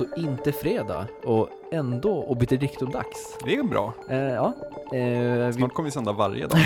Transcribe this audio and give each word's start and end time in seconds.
alltså 0.00 0.20
inte 0.20 0.52
fredag 0.52 1.06
och 1.24 1.48
ändå 1.72 2.24
obiterdictum-dags. 2.24 3.38
Det 3.44 3.54
är 3.56 3.62
bra. 3.62 3.92
Eh, 4.08 4.18
ja, 4.18 4.52
eh, 4.92 5.46
vi, 5.46 5.52
Snart 5.52 5.72
kommer 5.72 5.86
vi 5.86 5.90
sända 5.90 6.12
varje 6.12 6.46
dag. 6.46 6.60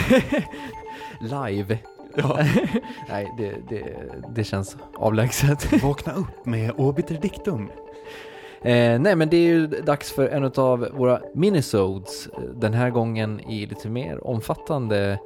live. 1.50 1.78
Ja. 2.16 2.38
Nej, 3.08 3.34
det, 3.38 3.54
det, 3.68 3.96
det 4.34 4.44
känns 4.44 4.76
avlägset. 4.94 5.82
Vakna 5.82 6.12
upp 6.12 6.46
med 6.46 6.72
Obiter 6.76 7.14
Dictum. 7.14 7.70
Eh, 8.62 9.00
nej, 9.00 9.16
men 9.16 9.28
det 9.28 9.36
är 9.36 9.48
ju 9.48 9.66
dags 9.66 10.12
för 10.12 10.28
en 10.28 10.44
av 10.56 10.88
våra 10.92 11.20
minisodes. 11.34 12.28
Den 12.54 12.74
här 12.74 12.90
gången 12.90 13.40
i 13.40 13.66
lite 13.66 13.88
mer 13.88 14.26
omfattande 14.26 15.18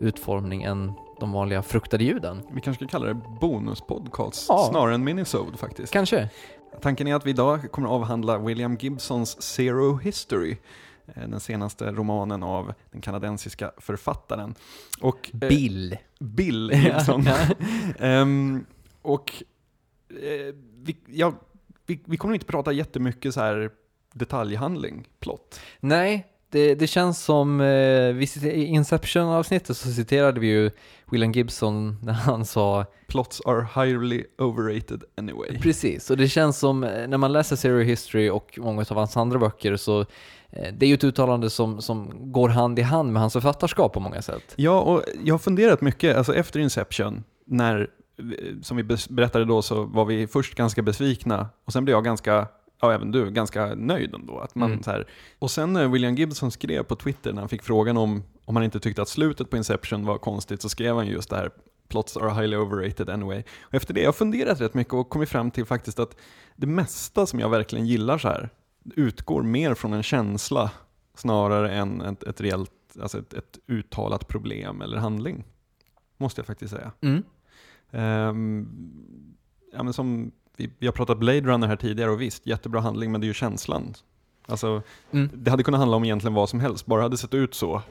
utformning 0.00 0.62
än 0.62 0.92
de 1.20 1.32
vanliga 1.32 1.62
fruktade 1.62 2.04
ljuden. 2.04 2.42
Vi 2.52 2.60
kanske 2.60 2.84
ska 2.86 2.98
kalla 2.98 3.06
det 3.06 3.20
bonuspodcast 3.40 4.46
Ja. 4.48 4.68
snarare 4.70 4.94
än 4.94 5.04
minisode 5.04 5.56
faktiskt. 5.56 5.92
Kanske. 5.92 6.28
Tanken 6.80 7.06
är 7.06 7.14
att 7.14 7.26
vi 7.26 7.30
idag 7.30 7.72
kommer 7.72 7.88
att 7.88 7.92
avhandla 7.94 8.38
William 8.38 8.76
Gibsons 8.80 9.42
Zero 9.42 9.96
History. 9.96 10.56
eh, 11.06 11.28
Den 11.28 11.40
senaste 11.40 11.92
romanen 11.92 12.42
av 12.42 12.72
den 12.90 13.00
kanadensiska 13.00 13.72
författaren. 13.78 14.54
Och, 15.00 15.30
eh, 15.32 15.38
Bill. 15.48 15.96
Bill 16.20 16.70
Gibson. 16.74 17.24
Ehm, 17.98 18.66
och 19.02 19.32
eh, 20.10 20.54
vi, 20.82 20.96
ja, 21.06 21.32
vi, 21.86 22.00
vi 22.04 22.16
kommer 22.16 22.34
inte 22.34 22.46
prata 22.46 22.72
jättemycket 22.72 23.34
så 23.34 23.40
här 23.40 23.70
detaljhandling, 24.12 25.08
plott. 25.20 25.60
Nej, 25.80 26.26
det, 26.54 26.74
det 26.74 26.86
känns 26.86 27.24
som, 27.24 27.60
eh, 27.60 28.46
i 28.46 28.64
Inception-avsnittet 28.64 29.76
så 29.76 29.88
citerade 29.88 30.40
vi 30.40 30.46
ju 30.46 30.70
William 31.10 31.32
Gibson 31.32 31.98
när 32.02 32.12
han 32.12 32.44
sa 32.44 32.84
Plots 33.06 33.40
are 33.46 33.66
highly 33.74 34.24
overrated 34.38 35.04
anyway. 35.16 35.58
Precis, 35.60 36.10
och 36.10 36.16
det 36.16 36.28
känns 36.28 36.58
som 36.58 36.84
eh, 36.84 37.08
när 37.08 37.18
man 37.18 37.32
läser 37.32 37.56
Zero 37.56 37.78
History 37.78 38.30
och 38.30 38.58
många 38.62 38.84
av 38.90 38.96
hans 38.96 39.16
andra 39.16 39.38
böcker 39.38 39.76
så 39.76 40.00
eh, 40.50 40.74
det 40.78 40.86
är 40.86 40.88
ju 40.88 40.94
ett 40.94 41.04
uttalande 41.04 41.50
som, 41.50 41.82
som 41.82 42.12
går 42.32 42.48
hand 42.48 42.78
i 42.78 42.82
hand 42.82 43.12
med 43.12 43.20
hans 43.22 43.32
författarskap 43.32 43.92
på 43.92 44.00
många 44.00 44.22
sätt. 44.22 44.52
Ja, 44.56 44.80
och 44.80 45.02
jag 45.24 45.34
har 45.34 45.38
funderat 45.38 45.80
mycket, 45.80 46.16
alltså 46.16 46.34
efter 46.34 46.60
Inception, 46.60 47.24
när, 47.46 47.90
som 48.62 48.76
vi 48.76 48.82
berättade 49.08 49.44
då, 49.44 49.62
så 49.62 49.84
var 49.84 50.04
vi 50.04 50.26
först 50.26 50.54
ganska 50.54 50.82
besvikna 50.82 51.48
och 51.64 51.72
sen 51.72 51.84
blev 51.84 51.96
jag 51.96 52.04
ganska, 52.04 52.48
ja 52.80 52.92
även 52.92 53.10
du, 53.10 53.30
ganska 53.30 53.74
nöjd 53.74 54.14
ändå. 54.14 54.38
Att 54.38 54.54
man, 54.54 54.70
Mm. 54.70 54.82
så 54.82 54.90
här, 54.90 55.06
och 55.38 55.50
sen 55.50 55.72
när 55.72 55.88
William 55.88 56.14
Gibson 56.14 56.50
skrev 56.50 56.82
på 56.82 56.96
Twitter, 56.96 57.32
när 57.32 57.40
han 57.42 57.48
fick 57.48 57.62
frågan 57.62 57.96
om, 57.96 58.22
om 58.44 58.56
han 58.56 58.64
inte 58.64 58.80
tyckte 58.80 59.02
att 59.02 59.08
slutet 59.08 59.50
på 59.50 59.56
Inception 59.56 60.06
var 60.06 60.18
konstigt, 60.18 60.62
så 60.62 60.68
skrev 60.68 60.96
han 60.96 61.06
just 61.06 61.30
det 61.30 61.36
här 61.36 61.50
Plots 61.88 62.16
are 62.16 62.30
highly 62.34 62.56
overrated 62.56 63.10
anyway. 63.10 63.42
Och 63.62 63.74
efter 63.74 63.94
det 63.94 64.00
har 64.00 64.04
jag 64.04 64.16
funderat 64.16 64.60
rätt 64.60 64.74
mycket 64.74 64.94
och 64.94 65.08
kommit 65.10 65.28
fram 65.28 65.50
till 65.50 65.64
faktiskt 65.64 65.98
att 65.98 66.16
det 66.56 66.66
mesta 66.66 67.26
som 67.26 67.40
jag 67.40 67.48
verkligen 67.48 67.86
gillar 67.86 68.18
så 68.18 68.28
här 68.28 68.50
utgår 68.96 69.42
mer 69.42 69.74
från 69.74 69.92
en 69.92 70.02
känsla 70.02 70.70
snarare 71.16 71.72
än 71.72 72.00
ett, 72.00 72.22
ett 72.22 72.40
reellt, 72.40 72.70
alltså 73.02 73.18
ett, 73.18 73.34
ett 73.34 73.58
uttalat 73.66 74.28
problem 74.28 74.82
eller 74.82 74.96
handling. 74.98 75.44
Måste 76.16 76.40
jag 76.40 76.46
faktiskt 76.46 76.74
säga. 76.74 76.92
Mm. 77.00 77.22
Ehm, 77.90 78.68
ja, 79.72 79.82
men 79.82 79.92
som, 79.92 80.32
vi, 80.56 80.70
vi 80.78 80.86
har 80.86 80.92
pratat 80.92 81.18
Blade 81.18 81.40
Runner 81.40 81.66
här 81.68 81.76
tidigare 81.76 82.10
och 82.10 82.20
visst, 82.20 82.46
jättebra 82.46 82.80
handling 82.80 83.12
men 83.12 83.20
det 83.20 83.24
är 83.24 83.28
ju 83.28 83.34
känslan. 83.34 83.94
Alltså, 84.46 84.82
Mm. 85.10 85.30
det 85.34 85.50
hade 85.50 85.62
kunnat 85.62 85.78
handla 85.78 85.96
om 85.96 86.04
egentligen 86.04 86.34
vad 86.34 86.48
som 86.48 86.60
helst, 86.60 86.86
bara 86.86 86.98
det 86.98 87.04
hade 87.04 87.16
sett 87.16 87.34
ut 87.34 87.54
så, 87.54 87.82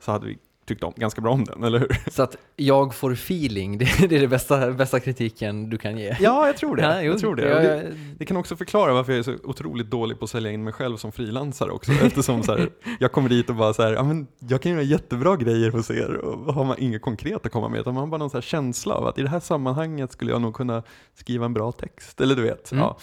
så 0.00 0.12
hade 0.12 0.26
vi 0.26 0.38
tyckt 0.74 0.84
om, 0.84 0.92
ganska 0.96 1.20
bra 1.20 1.32
om 1.32 1.44
den, 1.44 1.64
eller 1.64 1.78
hur? 1.78 2.10
Så 2.10 2.22
att 2.22 2.36
jag 2.56 2.94
får 2.94 3.12
feeling, 3.12 3.78
det, 3.78 3.84
är 4.02 4.08
det 4.20 4.28
bästa, 4.28 4.70
bästa 4.70 5.00
kritiken 5.00 5.70
du 5.70 5.78
kan 5.78 5.98
ge. 5.98 6.16
Ja, 6.20 6.46
jag 6.46 6.56
tror 6.56 6.76
det. 6.76 6.82
Ja, 6.82 7.02
jo, 7.02 7.10
jag 7.12 7.20
tror 7.20 7.36
det. 7.36 7.48
jag- 7.48 7.62
det. 7.62 7.92
Det 8.18 8.26
kan 8.26 8.36
också 8.36 8.56
förklara 8.56 8.92
varför 8.94 9.12
jag 9.12 9.18
är 9.18 9.22
så 9.22 9.34
otroligt 9.44 9.90
dålig 9.90 10.18
på 10.18 10.24
att 10.24 10.30
sälja 10.30 10.50
in 10.50 10.64
mig 10.64 10.72
själv 10.72 10.96
som 10.96 11.12
frilansare 11.12 11.70
också. 11.70 11.92
Eftersom 12.02 12.42
så 12.42 12.52
här, 12.56 12.70
jag 13.00 13.12
kommer 13.12 13.28
dit 13.28 13.50
och 13.50 13.56
bara 13.56 13.72
så 13.74 13.82
här, 13.82 13.92
ja, 13.92 14.02
men 14.02 14.26
jag 14.38 14.62
kan 14.62 14.72
göra 14.72 14.82
jättebra 14.82 15.36
grejer 15.36 15.70
hos 15.70 15.90
er 15.90 16.14
och 16.16 16.54
har 16.54 16.64
man 16.64 16.76
inget 16.78 17.02
konkret 17.02 17.46
att 17.46 17.52
komma 17.52 17.68
med, 17.68 17.80
utan 17.80 17.94
man 17.94 18.00
har 18.00 18.08
bara 18.08 18.18
någon 18.18 18.30
så 18.30 18.40
känsla 18.40 18.94
av 18.94 19.06
att 19.06 19.18
i 19.18 19.22
det 19.22 19.28
här 19.28 19.40
sammanhanget 19.40 20.12
skulle 20.12 20.30
jag 20.30 20.40
nog 20.42 20.54
kunna 20.54 20.82
skriva 21.14 21.44
en 21.44 21.54
bra 21.54 21.72
text. 21.72 22.20
Eller 22.20 22.34
du 22.36 22.42
vet. 22.42 22.72
Mm. 22.72 22.82
Ja. 22.84 22.98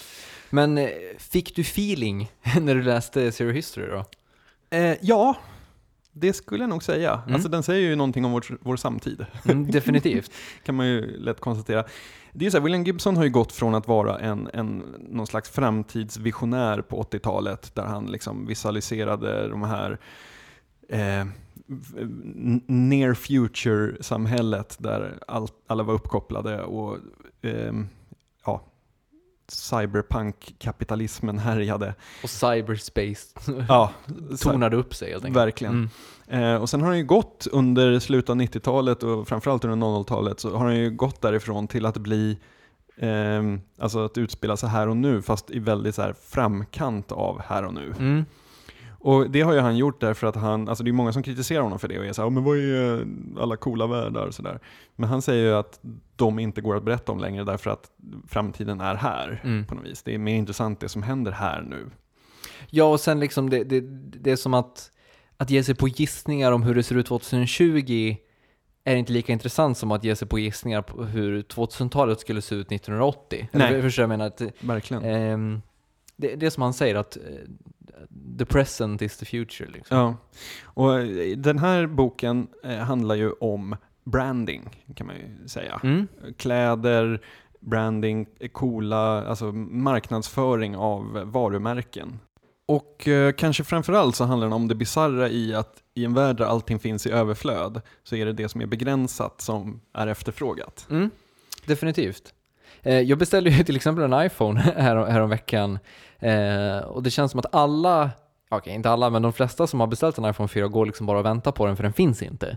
Men 0.50 0.78
eh, 0.78 0.88
fick 1.18 1.56
du 1.56 1.62
feeling 1.62 2.30
när 2.60 2.74
du 2.74 2.82
läste 2.82 3.32
Zero 3.32 3.50
History 3.50 3.86
då? 3.86 4.04
Eh, 4.70 4.96
ja, 5.00 5.36
det 6.20 6.32
skulle 6.32 6.62
jag 6.62 6.70
nog 6.70 6.82
säga. 6.82 7.22
Mm. 7.22 7.34
Alltså 7.34 7.48
den 7.48 7.62
säger 7.62 7.88
ju 7.88 7.96
någonting 7.96 8.24
om 8.24 8.32
vår, 8.32 8.58
vår 8.60 8.76
samtid. 8.76 9.26
Mm, 9.44 9.70
definitivt. 9.70 10.32
kan 10.64 10.74
man 10.74 10.86
ju 10.86 11.16
lätt 11.16 11.40
konstatera. 11.40 11.84
Det 12.32 12.42
är 12.42 12.44
ju 12.44 12.50
så 12.50 12.56
här, 12.56 12.64
William 12.64 12.84
Gibson 12.84 13.16
har 13.16 13.24
ju 13.24 13.30
gått 13.30 13.52
från 13.52 13.74
att 13.74 13.88
vara 13.88 14.18
en, 14.18 14.48
en, 14.52 14.78
någon 14.98 15.26
slags 15.26 15.50
framtidsvisionär 15.50 16.80
på 16.80 17.02
80-talet, 17.02 17.74
där 17.74 17.84
han 17.84 18.06
liksom 18.06 18.46
visualiserade 18.46 19.48
de 19.48 19.62
här 19.62 19.98
eh, 20.88 21.26
near 22.66 23.14
future-samhället 23.14 24.76
där 24.78 25.18
all, 25.28 25.48
alla 25.66 25.82
var 25.82 25.94
uppkopplade 25.94 26.62
och 26.62 26.96
ja, 27.40 27.84
cyberpunk-kapitalismen 29.48 31.38
härjade. 31.38 31.94
Och 32.22 32.30
cyberspace 32.30 33.26
Ja, 33.68 33.90
tonade 34.42 34.76
upp 34.76 34.94
sig 34.94 35.10
helt 35.10 35.24
enkelt. 35.24 35.40
verkligen. 35.46 35.88
Mm. 36.28 36.54
Eh, 36.54 36.62
och 36.62 36.70
sen 36.70 36.80
har 36.80 36.88
han 36.88 36.98
ju 36.98 37.04
gått 37.04 37.46
under 37.52 37.98
slutet 37.98 38.30
av 38.30 38.36
90-talet 38.36 39.02
och 39.02 39.28
framförallt 39.28 39.64
under 39.64 39.86
00-talet 39.86 40.40
så 40.40 40.56
har 40.56 40.64
han 40.64 40.76
ju 40.76 40.90
gått 40.90 41.20
därifrån 41.22 41.68
till 41.68 41.86
att 41.86 41.96
bli 41.96 42.38
ehm, 42.96 43.60
alltså 43.78 44.04
att 44.04 44.18
utspela 44.18 44.56
sig 44.56 44.68
här 44.68 44.88
och 44.88 44.96
nu 44.96 45.22
fast 45.22 45.50
i 45.50 45.58
väldigt 45.58 45.94
så 45.94 46.02
här 46.02 46.14
framkant 46.22 47.12
av 47.12 47.40
här 47.46 47.64
och 47.64 47.74
nu. 47.74 47.94
Mm. 47.98 48.24
Och 49.00 49.30
det 49.30 49.40
har 49.40 49.52
ju 49.52 49.58
han 49.60 49.76
gjort 49.76 50.00
därför 50.00 50.26
att 50.26 50.36
han, 50.36 50.68
alltså 50.68 50.84
det 50.84 50.90
är 50.90 50.92
många 50.92 51.12
som 51.12 51.22
kritiserar 51.22 51.62
honom 51.62 51.78
för 51.78 51.88
det 51.88 51.98
och 51.98 52.04
är 52.06 52.12
såhär, 52.12 52.30
men 52.30 52.44
vad 52.44 52.56
är 52.58 53.00
eh, 53.00 53.06
alla 53.42 53.56
coola 53.56 53.86
världar 53.86 54.26
och 54.26 54.34
sådär. 54.34 54.60
Men 54.96 55.08
han 55.08 55.22
säger 55.22 55.44
ju 55.44 55.54
att 55.54 55.80
de 56.16 56.38
inte 56.38 56.60
går 56.60 56.76
att 56.76 56.82
berätta 56.82 57.12
om 57.12 57.18
längre 57.18 57.44
därför 57.44 57.70
att 57.70 57.90
framtiden 58.28 58.80
är 58.80 58.94
här 58.94 59.40
Mm. 59.44 59.66
på 59.66 59.74
något 59.74 59.84
vis. 59.86 60.02
Det 60.02 60.14
är 60.14 60.18
mer 60.18 60.34
intressant 60.34 60.80
det 60.80 60.88
som 60.88 61.02
händer 61.02 61.32
här 61.32 61.62
nu. 61.62 61.90
Ja, 62.70 62.84
och 62.84 63.00
sen 63.00 63.20
liksom 63.20 63.50
det, 63.50 63.64
det, 63.64 63.80
det 64.20 64.30
är 64.30 64.36
som 64.36 64.54
att, 64.54 64.90
att 65.36 65.50
ge 65.50 65.64
sig 65.64 65.74
på 65.74 65.88
gissningar 65.88 66.52
om 66.52 66.62
hur 66.62 66.74
det 66.74 66.82
ser 66.82 66.94
ut 66.96 67.06
2020 67.06 68.16
är 68.84 68.96
inte 68.96 69.12
lika 69.12 69.32
intressant 69.32 69.78
som 69.78 69.92
att 69.92 70.04
ge 70.04 70.16
sig 70.16 70.28
på 70.28 70.38
gissningar 70.38 70.82
på 70.82 71.04
hur 71.04 71.42
2000-talet 71.42 72.20
skulle 72.20 72.42
se 72.42 72.54
ut 72.54 72.72
1980. 72.72 73.48
Nej. 73.52 73.68
Eller, 73.68 73.82
förstår 73.82 74.02
jag 74.02 74.08
menar? 74.08 74.26
Att, 74.26 74.42
Verkligen. 74.60 75.04
ehm, 75.04 75.60
det, 76.16 76.34
det 76.36 76.46
är 76.46 76.50
som 76.50 76.62
han 76.62 76.74
säger 76.74 76.94
att 76.94 77.16
eh, 77.16 77.22
the 78.38 78.44
present 78.44 79.02
is 79.02 79.16
the 79.16 79.26
future. 79.26 79.70
Liksom. 79.70 79.96
Ja, 79.96 80.16
och 80.64 81.00
eh, 81.00 81.36
den 81.36 81.58
här 81.58 81.86
boken 81.86 82.48
eh, 82.64 82.76
handlar 82.76 83.14
ju 83.14 83.32
om 83.32 83.76
branding, 84.04 84.84
kan 84.94 85.06
man 85.06 85.16
ju 85.16 85.48
säga. 85.48 85.80
Mm. 85.82 86.08
Kläder, 86.36 87.20
branding, 87.60 88.26
eh, 88.40 88.48
coola, 88.48 89.26
alltså 89.26 89.52
marknadsföring 89.52 90.76
av 90.76 91.22
varumärken. 91.24 92.18
Och 92.66 93.08
eh, 93.08 93.32
kanske 93.32 93.64
framförallt 93.64 94.16
så 94.16 94.24
handlar 94.24 94.46
den 94.46 94.52
om 94.52 94.68
det 94.68 94.74
bizarra 94.74 95.28
i 95.28 95.54
att 95.54 95.82
i 95.94 96.04
en 96.04 96.14
värld 96.14 96.36
där 96.36 96.44
allting 96.44 96.78
finns 96.78 97.06
i 97.06 97.10
överflöd 97.10 97.80
så 98.02 98.16
är 98.16 98.26
det 98.26 98.32
det 98.32 98.48
som 98.48 98.60
är 98.60 98.66
begränsat 98.66 99.40
som 99.40 99.80
är 99.92 100.06
efterfrågat. 100.06 100.86
Mm. 100.90 101.10
Definitivt. 101.66 102.34
Eh, 102.82 103.00
jag 103.00 103.18
beställde 103.18 103.50
ju 103.50 103.64
till 103.64 103.76
exempel 103.76 104.12
en 104.12 104.26
iPhone 104.26 104.60
här, 104.76 104.96
häromveckan 104.96 105.78
eh, 106.18 106.78
och 106.78 107.02
det 107.02 107.10
känns 107.10 107.30
som 107.30 107.40
att 107.40 107.54
alla, 107.54 108.10
okej 108.48 108.74
inte 108.74 108.90
alla, 108.90 109.10
men 109.10 109.22
de 109.22 109.32
flesta 109.32 109.66
som 109.66 109.80
har 109.80 109.86
beställt 109.86 110.18
en 110.18 110.30
iPhone 110.30 110.48
4 110.48 110.68
går 110.68 110.86
liksom 110.86 111.06
bara 111.06 111.18
och 111.18 111.24
väntar 111.26 111.52
på 111.52 111.66
den 111.66 111.76
för 111.76 111.82
den 111.82 111.92
finns 111.92 112.22
inte. 112.22 112.56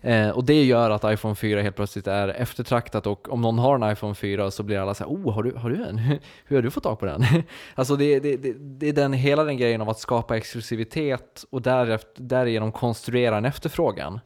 Eh, 0.00 0.28
och 0.30 0.44
det 0.44 0.64
gör 0.64 0.90
att 0.90 1.04
iPhone 1.04 1.34
4 1.34 1.62
helt 1.62 1.76
plötsligt 1.76 2.06
är 2.06 2.28
eftertraktat 2.28 3.06
och 3.06 3.32
om 3.32 3.40
någon 3.40 3.58
har 3.58 3.74
en 3.74 3.92
iPhone 3.92 4.14
4 4.14 4.50
så 4.50 4.62
blir 4.62 4.78
alla 4.78 4.94
så 4.94 5.04
här, 5.04 5.10
oh, 5.10 5.34
har 5.34 5.42
du, 5.42 5.54
har 5.56 5.70
du 5.70 5.84
en? 5.84 5.98
Hur 6.46 6.56
har 6.56 6.62
du 6.62 6.70
fått 6.70 6.82
tag 6.82 6.98
på 6.98 7.06
den? 7.06 7.24
alltså 7.74 7.96
det, 7.96 8.20
det, 8.20 8.36
det, 8.36 8.52
det 8.58 8.88
är 8.88 8.92
den, 8.92 9.12
hela 9.12 9.44
den 9.44 9.56
grejen 9.56 9.80
av 9.80 9.90
att 9.90 9.98
skapa 9.98 10.36
exklusivitet 10.36 11.44
och 11.50 11.62
därefter, 11.62 12.22
därigenom 12.22 12.72
konstruera 12.72 13.36
en 13.36 13.44
efterfrågan. 13.44 14.20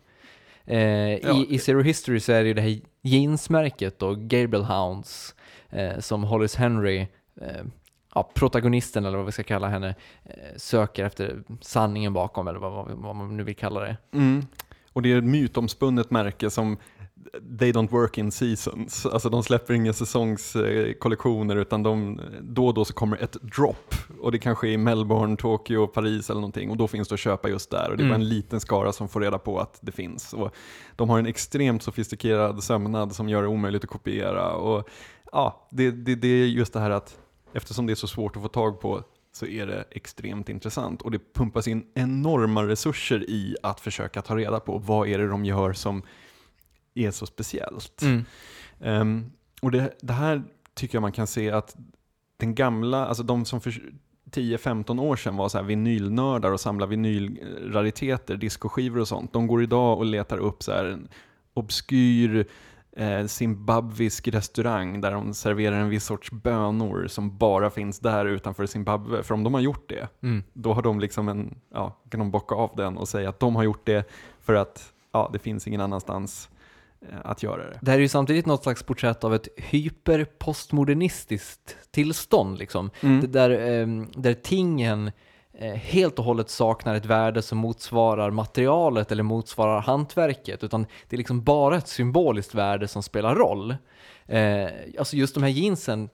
Eh, 0.69 0.79
Ja. 0.79 1.19
i, 1.35 1.55
I 1.55 1.59
Zero 1.59 1.83
History 1.83 2.21
så 2.21 2.33
är 2.33 2.43
det 2.43 2.49
ju 2.49 2.55
det 2.55 2.61
här 2.61 2.81
jeansmärket 3.07 4.03
och 4.03 4.19
Gabriel 4.19 4.65
Hounds 4.65 5.35
eh, 5.71 5.99
som 5.99 6.25
Hollis 6.25 6.57
Henry 6.57 7.07
eh, 7.41 7.65
ja, 8.15 8.31
protagonisten 8.35 9.05
eller 9.05 9.17
vad 9.17 9.27
vi 9.27 9.33
ska 9.33 9.43
kalla 9.43 9.69
henne 9.69 9.95
eh, 10.25 10.57
söker 10.57 11.05
efter 11.05 11.43
sanningen 11.61 12.13
bakom 12.13 12.49
eller 12.49 12.59
vad, 12.59 12.73
vad, 12.73 12.91
vad 12.91 13.17
man 13.17 13.37
nu 13.37 13.43
vill 13.43 13.57
kalla 13.57 13.81
det. 13.81 13.97
Mm. 14.13 14.47
Och 14.93 15.03
det 15.03 15.13
är 15.13 15.19
ett 15.19 15.25
mytomspunnet 15.25 16.11
märke 16.11 16.51
som 16.51 16.77
they 17.59 17.73
don't 17.73 17.91
work 17.91 18.19
in 18.19 18.31
seasons. 18.33 19.07
Alltså 19.07 19.29
de 19.31 19.43
släpper 19.43 19.75
inga 19.75 19.93
säsongskollektioner 19.93 21.57
utan 21.57 21.83
de, 21.83 22.21
då 22.43 22.67
och 22.67 22.75
då 22.75 22.85
så 22.85 22.93
kommer 22.95 23.17
ett 23.23 23.33
drop. 23.33 23.95
Och 24.21 24.33
det 24.33 24.39
kanske 24.39 24.69
är 24.69 24.73
i 24.73 24.77
Melbourne, 24.77 25.37
Tokyo, 25.37 25.87
Paris 25.87 26.31
eller 26.31 26.41
någonting. 26.41 26.71
Och 26.71 26.77
då 26.77 26.89
finns 26.89 27.09
det 27.09 27.15
att 27.15 27.21
köpa 27.21 27.49
just 27.49 27.71
där. 27.71 27.91
Och 27.91 27.97
det 27.97 28.03
är 28.03 28.09
bara 28.09 28.15
Mm. 28.15 28.21
en 28.23 28.29
liten 28.29 28.61
skara 28.61 28.93
som 28.93 29.09
får 29.09 29.21
reda 29.21 29.39
på 29.39 29.59
att 29.61 29.79
det 29.81 29.93
finns. 29.93 30.33
Och 30.33 30.55
de 30.97 31.11
har 31.11 31.19
en 31.19 31.27
extremt 31.27 31.83
sofistikerad 31.83 32.63
sömnad 32.65 33.15
som 33.15 33.29
gör 33.29 33.43
det 33.43 33.49
omöjligt 33.49 33.85
att 33.85 33.91
kopiera. 33.91 34.53
Och 34.53 34.89
ja, 35.33 35.69
det, 35.71 35.91
det, 35.91 36.15
det 36.15 36.29
är 36.29 36.47
just 36.47 36.73
det 36.73 36.81
här 36.81 36.91
att 36.91 37.19
eftersom 37.53 37.87
det 37.87 37.93
är 37.93 37.95
så 37.95 38.07
svårt 38.07 38.37
att 38.37 38.43
få 38.43 38.49
tag 38.49 38.81
på 38.81 39.03
så 39.33 39.47
är 39.47 39.67
det 39.67 39.85
extremt 39.91 40.49
intressant 40.49 41.03
och 41.03 41.11
det 41.11 41.35
pumpas 41.35 41.69
in 41.69 41.87
enorma 41.95 42.67
resurser 42.67 43.31
i 43.31 43.57
att 43.63 43.81
försöka 43.81 44.23
ta 44.23 44.37
reda 44.37 44.61
på 44.61 44.79
vad 44.79 45.09
är 45.09 45.19
det 45.19 45.29
de 45.29 45.45
gör 45.45 45.73
som 45.73 46.03
är 46.97 47.11
så 47.11 47.27
speciellt. 47.27 48.03
Mm. 48.03 48.25
Um, 48.79 49.33
och 49.63 49.71
det, 49.71 49.93
det, 50.01 50.13
här 50.13 50.43
tycker 50.75 50.97
jag 50.97 51.03
man 51.03 51.13
kan 51.13 51.27
se 51.27 51.51
att 51.51 51.77
den 52.37 52.55
gamla, 52.55 53.07
alltså 53.07 53.23
de 53.23 53.45
som 53.45 53.61
för 53.61 53.83
10-15 54.31 55.01
år 55.01 55.17
sedan 55.17 55.37
var 55.37 55.49
så 55.49 55.59
här 55.59 55.65
vinylnördar 55.65 56.53
och 56.53 56.61
samlade 56.61 56.91
vinylrariteter, 56.91 58.37
diskoskivor 58.37 59.01
och 59.01 59.09
sånt, 59.09 59.33
de 59.33 59.47
går 59.47 59.63
idag 59.63 59.99
och 59.99 60.05
letar 60.05 60.39
upp 60.39 60.63
så 60.63 60.73
en 60.73 61.09
obskyr 61.55 62.47
eh, 62.97 63.27
zimbabwisk 63.27 64.29
restaurang 64.29 65.01
där 65.01 65.13
de 65.13 65.35
serverar 65.35 65.77
en 65.77 65.89
viss 65.89 66.05
sorts 66.05 66.31
bönor 66.31 67.07
som 67.07 67.39
bara 67.39 67.71
finns 67.71 67.99
där 67.99 68.27
utanför 68.27 68.67
Zimbabwe. 68.67 69.23
För 69.23 69.35
om 69.35 69.45
de 69.45 69.55
har 69.55 69.61
gjort 69.61 69.89
det, 69.89 70.09
Mm. 70.23 70.43
då 70.53 70.73
har 70.73 70.83
de 70.83 71.01
liksom 71.01 71.29
en, 71.29 71.55
ja, 71.75 71.97
kan 72.11 72.21
de 72.21 72.31
bocka 72.31 72.55
av 72.55 72.71
den 72.77 72.97
och 72.97 73.09
säga 73.09 73.29
att 73.29 73.41
de 73.41 73.57
har 73.57 73.63
gjort 73.63 73.87
det 73.87 74.11
för 74.41 74.55
att 74.55 74.93
ja, 75.13 75.31
det 75.33 75.39
finns 75.39 75.67
ingen 75.67 75.81
annanstans 75.81 76.49
att 77.25 77.43
göra 77.43 77.71
det. 77.71 77.79
Det 77.83 77.91
här 77.91 77.99
är 77.99 78.03
ju 78.03 78.09
samtidigt 78.09 78.47
något 78.47 78.63
slags 78.63 78.83
porträtt 78.83 79.25
av 79.25 79.35
ett 79.35 79.49
hyperpostmodernistiskt 79.57 81.77
tillstånd 81.91 82.59
liksom. 82.59 82.91
Mm. 83.01 83.33
Där, 83.33 83.51
ehm, 83.51 84.11
där 84.15 84.35
tingen 84.35 85.13
eh, 85.59 85.75
helt 85.75 86.19
och 86.19 86.25
hållet 86.25 86.51
saknar 86.51 86.95
ett 86.95 87.05
värde 87.05 87.43
som 87.43 87.59
motsvarar 87.59 88.31
materialet 88.31 89.13
eller 89.13 89.23
motsvarar 89.23 89.81
hantverket, 89.81 90.65
utan 90.65 90.87
det 91.09 91.17
är 91.17 91.19
liksom 91.19 91.45
bara 91.45 91.77
ett 91.77 91.89
symboliskt 91.89 92.55
värde 92.55 92.89
som 92.89 93.03
spelar 93.03 93.35
roll. 93.35 93.77
Eh, 94.27 94.69
alltså 94.99 95.17
just 95.17 95.35
de 95.35 95.43
här 95.43 95.51
jeansen, 95.51 96.09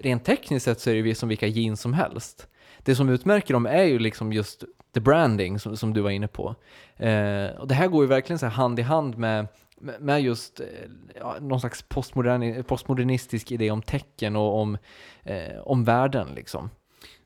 rent 0.00 0.24
tekniskt 0.24 0.64
sett 0.64 0.80
så 0.80 0.90
är 0.90 0.94
det 0.94 1.08
ju 1.08 1.14
som 1.14 1.28
vilka 1.28 1.46
jeans 1.46 1.80
som 1.80 1.92
helst. 1.92 2.48
Det 2.78 2.94
som 2.94 3.08
utmärker 3.08 3.54
dem 3.54 3.66
är 3.66 3.84
ju 3.84 3.98
liksom 3.98 4.32
just 4.32 4.64
the 4.94 5.00
branding 5.00 5.58
som, 5.58 5.76
som 5.76 5.94
du 5.94 6.00
var 6.00 6.10
inne 6.10 6.28
på. 6.28 6.54
Eh, 6.96 7.46
och 7.58 7.68
det 7.68 7.74
här 7.74 7.88
går 7.88 8.04
ju 8.04 8.08
verkligen 8.08 8.38
så 8.38 8.46
här 8.46 8.52
hand 8.52 8.78
i 8.78 8.82
hand 8.82 9.18
med 9.18 9.46
med 9.80 10.22
just 10.22 10.60
eh, 10.60 10.66
ja, 11.14 11.36
någon 11.40 11.60
slags 11.60 11.82
postmodern, 11.82 12.64
postmodernistisk 12.64 13.52
idé 13.52 13.70
om 13.70 13.82
tecken 13.82 14.36
och 14.36 14.60
om, 14.60 14.78
eh, 15.22 15.58
om 15.64 15.84
världen. 15.84 16.28
liksom. 16.34 16.70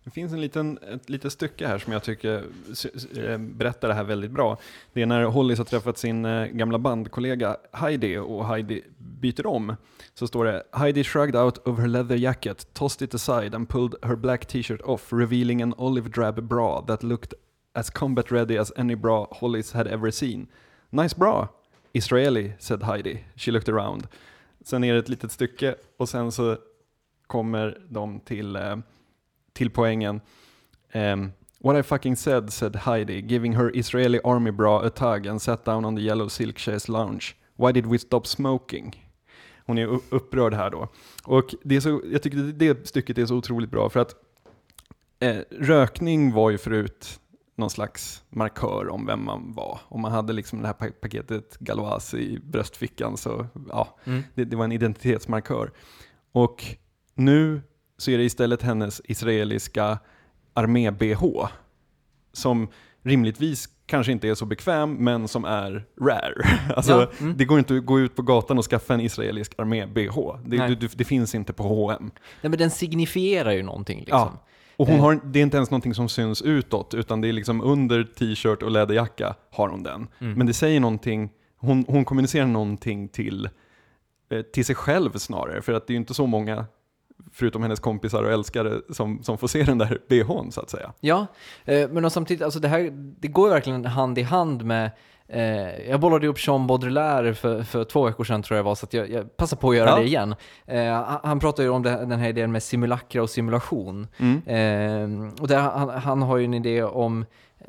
Det 0.04 0.10
finns 0.10 0.32
en 0.32 0.40
liten, 0.40 0.78
ett 0.78 1.10
litet 1.10 1.32
stycke 1.32 1.66
här 1.66 1.78
som 1.78 1.93
jag 1.93 2.02
tycker 2.02 2.44
eh, 3.16 3.38
berättar 3.38 3.88
det 3.88 3.94
här 3.94 4.04
väldigt 4.04 4.31
bra. 4.31 4.58
Det 4.93 5.02
är 5.02 5.06
när 5.06 5.25
Hollis 5.25 5.58
har 5.58 5.64
träffat 5.64 5.99
sin 5.99 6.25
eh, 6.25 6.46
gamla 6.46 6.78
bandkollega 6.78 7.56
Heidi 7.72 8.16
och 8.19 8.46
Heidi 8.46 8.82
byter 8.98 9.46
om. 9.46 9.76
Så 10.14 10.26
står 10.26 10.44
det 10.44 10.62
Heidi 10.72 11.05
shrugged 11.05 11.37
out 11.37 11.58
of 11.58 11.78
her 11.78 11.87
leather 11.87 12.16
jacket, 12.16 12.75
tossed 12.75 13.08
it 13.08 13.14
aside 13.14 13.55
and 13.55 13.69
pulled 13.69 13.94
her 14.02 14.16
black 14.16 14.46
t-shirt 14.46 14.81
off, 14.81 15.12
revealing 15.12 15.62
an 15.62 15.75
olive 15.78 16.08
drab 16.08 16.43
bra 16.43 16.84
that 16.87 17.02
looked 17.02 17.34
as 17.75 17.90
combat 17.90 18.32
ready 18.32 18.58
as 18.58 18.72
any 18.76 18.94
bra 18.94 19.28
Hollis 19.40 19.72
had 19.72 19.87
ever 19.87 20.10
seen. 20.10 20.46
Nice 20.90 21.16
bra, 21.16 21.48
Israeli, 21.93 22.53
said 22.59 22.83
Heidi. 22.83 23.25
She 23.37 23.50
looked 23.50 23.75
around. 23.75 24.06
Sen 24.65 24.85
är 24.85 24.93
det 24.93 24.99
ett 24.99 25.09
litet 25.09 25.33
stycke 25.33 25.75
och 25.97 26.09
sen 26.09 26.33
så 26.33 26.56
kommer 27.27 27.87
de 27.89 28.21
till 28.21 28.56
eh, 28.56 28.77
till 29.53 29.71
poängen. 29.71 30.21
Um, 30.94 31.33
What 31.65 31.77
I 31.77 31.83
fucking 31.83 32.17
said, 32.17 32.53
said 32.53 32.77
Heidi, 32.77 33.21
giving 33.21 33.53
her 33.53 33.77
Israeli 33.77 34.21
army 34.25 34.50
bra 34.50 34.83
a 34.83 34.91
tug 34.91 35.29
and 35.29 35.43
sat 35.43 35.65
down 35.65 35.85
on 35.85 35.97
the 35.97 36.03
yellow 36.03 36.29
silk 36.29 36.59
chaise 36.59 36.89
lounge. 36.89 37.37
Why 37.56 37.73
did 37.73 37.87
we 37.87 37.99
stop 37.99 38.27
smoking? 38.27 39.11
Hon 39.67 39.79
är 39.79 40.00
upprörd 40.11 40.55
här 40.55 40.71
då. 40.71 40.89
Och 41.25 41.55
det 41.62 41.77
är 41.77 41.81
så, 41.81 42.03
jag 42.12 42.23
tycker 42.23 42.39
det, 42.39 42.53
det 42.53 42.87
stycket 42.87 43.19
är 43.19 43.27
så 43.27 43.37
otroligt 43.37 43.71
bra 43.71 43.91
för 43.91 44.00
att 44.00 44.15
eh, 45.21 45.37
rökning 45.50 46.33
var 46.33 46.50
ju 46.50 46.59
förut 46.59 47.21
någon 47.56 47.70
slags 47.70 48.25
markör 48.28 48.88
om 48.88 49.06
vem 49.06 49.25
man 49.25 49.52
var. 49.54 49.81
Om 49.88 50.00
man 50.00 50.12
hade 50.12 50.32
liksom 50.32 50.60
det 50.60 50.66
här 50.66 50.75
pa- 50.75 50.90
paketet 51.02 51.56
Galois 51.58 52.14
i 52.14 52.38
bröstfickan 52.44 53.16
så 53.16 53.46
ja, 53.69 53.96
Mm. 54.04 54.22
det, 54.34 54.44
det 54.44 54.56
var 54.56 54.64
en 54.64 54.72
identitetsmarkör. 54.72 55.70
Och 56.32 56.64
nu 57.14 57.62
så 57.99 58.10
är 58.10 58.19
det 58.19 58.25
istället 58.25 58.62
hennes 58.62 59.00
israeliska 59.04 59.99
armé-bh 60.54 61.49
som 62.32 62.69
rimligtvis 63.02 63.69
kanske 63.87 64.12
inte 64.12 64.28
är 64.28 64.34
så 64.34 64.46
bekväm 64.46 64.93
men 64.94 65.28
som 65.28 65.44
är 65.44 65.84
rare. 66.00 66.34
Alltså, 66.76 66.93
Ja, 66.93 67.10
mm. 67.20 67.37
Det 67.37 67.44
går 67.44 67.58
inte 67.58 67.76
att 67.76 67.87
gå 67.87 68.00
ut 68.00 68.16
på 68.16 68.22
gatan 68.22 68.58
och 68.58 68.64
skaffa 68.64 68.94
en 68.94 69.00
israelisk 69.00 69.55
armé-bh. 69.58 70.38
Det, 70.44 70.56
det 70.96 71.05
finns 71.05 71.34
inte 71.34 71.52
på 71.52 71.62
H&M. 71.62 72.10
Nej 72.40 72.50
men 72.50 72.58
den 72.58 72.70
signifierar 72.70 73.52
ju 73.52 73.62
någonting 73.62 73.98
liksom. 73.98 74.19
Ja. 74.19 74.44
Och 74.76 74.86
hon 74.86 74.96
Eh. 74.96 75.02
har, 75.02 75.20
det 75.24 75.38
är 75.38 75.42
inte 75.42 75.56
ens 75.56 75.70
någonting 75.70 75.94
som 75.94 76.08
syns 76.08 76.42
utåt, 76.42 76.94
utan 76.94 77.20
det 77.20 77.28
är 77.28 77.32
liksom 77.32 77.60
under 77.60 78.04
t-shirt 78.04 78.62
och 78.62 78.70
läderjacka 78.70 79.34
har 79.50 79.69
hon 79.69 79.82
den. 79.82 80.08
Mm. 80.19 80.32
Men 80.38 80.46
det 80.46 80.54
säger 80.54 80.80
någonting, 80.80 81.30
hon, 81.56 81.84
hon 81.88 82.04
kommunicerar 82.04 82.46
någonting 82.46 83.08
till, 83.08 83.48
eh, 84.30 84.42
till 84.42 84.64
sig 84.64 84.74
själv 84.74 85.12
snarare, 85.12 85.62
för 85.62 85.72
att 85.72 85.86
det 85.86 85.90
är 85.90 85.94
ju 85.94 85.98
inte 86.00 86.14
så 86.14 86.26
många, 86.26 86.66
förutom 87.32 87.62
hennes 87.62 87.80
kompisar 87.80 88.22
och 88.22 88.32
älskare, 88.32 88.80
som, 88.90 89.22
som 89.22 89.38
får 89.38 89.48
se 89.48 89.62
den 89.62 89.78
där 89.78 89.98
bhn 90.08 90.52
så 90.52 90.60
att 90.60 90.70
säga. 90.70 90.92
Ja, 91.00 91.26
eh, 91.64 91.90
men 91.90 92.04
och 92.04 92.12
samtidigt, 92.12 92.42
alltså 92.42 92.60
det 92.60 92.69
här, 92.69 92.90
det 93.20 93.28
går 93.28 93.50
verkligen 93.50 93.84
hand 93.84 94.19
i 94.19 94.22
hand 94.22 94.64
med 94.64 94.90
eh, 95.32 95.90
jag 95.90 96.00
bollade 96.00 96.26
upp 96.26 96.46
Jean 96.46 96.67
Baudrillard 96.67 97.37
för, 97.37 97.62
för 97.62 97.84
två 97.84 98.05
veckor 98.05 98.25
sedan 98.25 98.43
tror 98.43 98.56
jag 98.56 98.64
var, 98.64 98.75
så 98.75 98.87
jag, 98.90 99.11
jag 99.11 99.37
passar 99.37 99.56
på 99.56 99.70
att 99.70 99.76
göra 99.76 99.90
Ja. 99.90 99.96
det 99.96 100.05
igen. 100.05 100.34
Eh, 100.67 101.19
han, 101.23 101.40
pratar 101.40 101.62
ju 101.62 101.69
om 101.69 101.82
det, 101.82 101.90
den 101.90 102.20
här 102.20 102.29
idén 102.29 102.52
med 102.52 102.62
simulakra 102.62 103.23
och 103.23 103.31
simulation. 103.31 104.06
Mm. 104.19 104.43
Eh, 104.46 105.32
och 105.40 105.49
där, 105.49 105.58
han, 105.58 105.88
han 105.88 106.23
har 106.23 106.37
ju 106.37 106.44
en 106.44 106.55
idé 106.55 106.82
om 106.82 107.25
eh, 107.58 107.67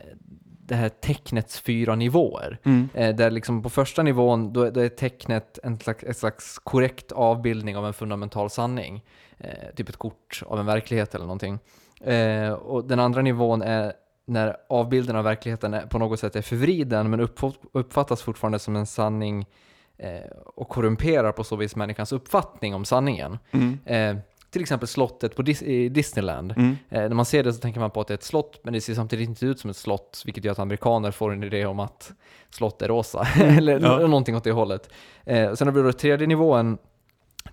det 0.66 0.76
här 0.76 0.90
tecknets 0.90 1.60
fyra 1.60 1.96
nivåer. 1.96 2.60
Mm. 2.64 2.90
Eh, 2.94 3.16
där 3.16 3.32
liksom 3.32 3.64
på 3.64 3.70
första 3.70 4.04
nivån, 4.04 4.54
då, 4.54 4.70
då 4.70 4.80
är 4.80 4.90
tecknet 4.90 5.60
en 5.64 5.80
slags, 5.80 6.04
en 6.04 6.14
slags 6.14 6.60
korrekt 6.60 7.12
avbildning 7.12 7.78
av 7.78 7.86
en 7.88 7.94
fundamental 7.94 8.50
sanning. 8.50 9.04
Eh, 9.38 9.76
typ 9.76 9.90
ett 9.90 9.98
kort 9.98 10.44
av 10.46 10.60
en 10.60 10.66
verklighet 10.66 11.16
eller 11.16 11.26
någonting. 11.26 11.60
Och 12.60 12.86
den 12.86 13.00
andra 13.00 13.22
nivån 13.22 13.62
är 13.62 13.94
när 14.26 14.56
avbilden 14.70 15.16
av 15.16 15.24
verkligheten 15.24 15.74
är, 15.74 15.86
på 15.88 16.00
något 16.00 16.20
sätt 16.20 16.36
är 16.36 16.42
förvriden 16.42 17.10
men 17.10 17.22
uppf- 17.22 17.56
uppfattas 17.72 18.22
fortfarande 18.22 18.60
som 18.60 18.76
en 18.76 18.86
sanning 18.86 19.46
eh, 19.98 20.32
och 20.46 20.70
korrumperar 20.70 21.32
på 21.32 21.44
så 21.44 21.56
vis 21.56 21.76
människans 21.76 22.12
uppfattning 22.12 22.76
om 22.76 22.86
sanningen. 22.86 23.38
Mm. 23.52 23.80
Eh, 23.86 24.24
till 24.50 24.62
exempel 24.62 24.88
slottet 24.88 25.36
på 25.36 25.42
Dis- 25.42 25.64
i 25.64 25.90
Disneyland. 25.90 26.52
Mm. 26.58 26.76
Eh, 26.90 27.02
när 27.02 27.10
man 27.16 27.26
ser 27.26 27.44
det 27.44 27.54
så 27.54 27.60
tänker 27.60 27.80
man 27.80 27.92
på 27.92 28.02
att 28.02 28.08
det 28.08 28.14
är 28.14 28.18
ett 28.18 28.24
slott, 28.24 28.60
men 28.64 28.74
det 28.74 28.82
ser 28.82 28.94
samtidigt 28.94 29.30
inte 29.30 29.46
ut 29.46 29.60
som 29.60 29.70
ett 29.70 29.78
slott, 29.78 30.22
vilket 30.26 30.44
gör 30.46 30.52
att 30.52 30.60
amerikaner 30.60 31.12
får 31.12 31.32
en 31.34 31.44
idé 31.44 31.66
om 31.66 31.80
att 31.80 32.12
slott 32.50 32.82
är 32.82 32.88
rosa, 32.88 33.28
eller 33.44 33.80
Ja. 33.80 33.98
nå- 34.00 34.08
någonting 34.08 34.36
åt 34.36 34.44
det 34.44 34.52
hållet. 34.52 34.90
Eh, 35.26 35.54
sen 35.54 35.68
har 35.68 35.76
vi 35.76 35.82
då 35.82 35.92
tredje 35.94 36.28
nivån, 36.28 36.78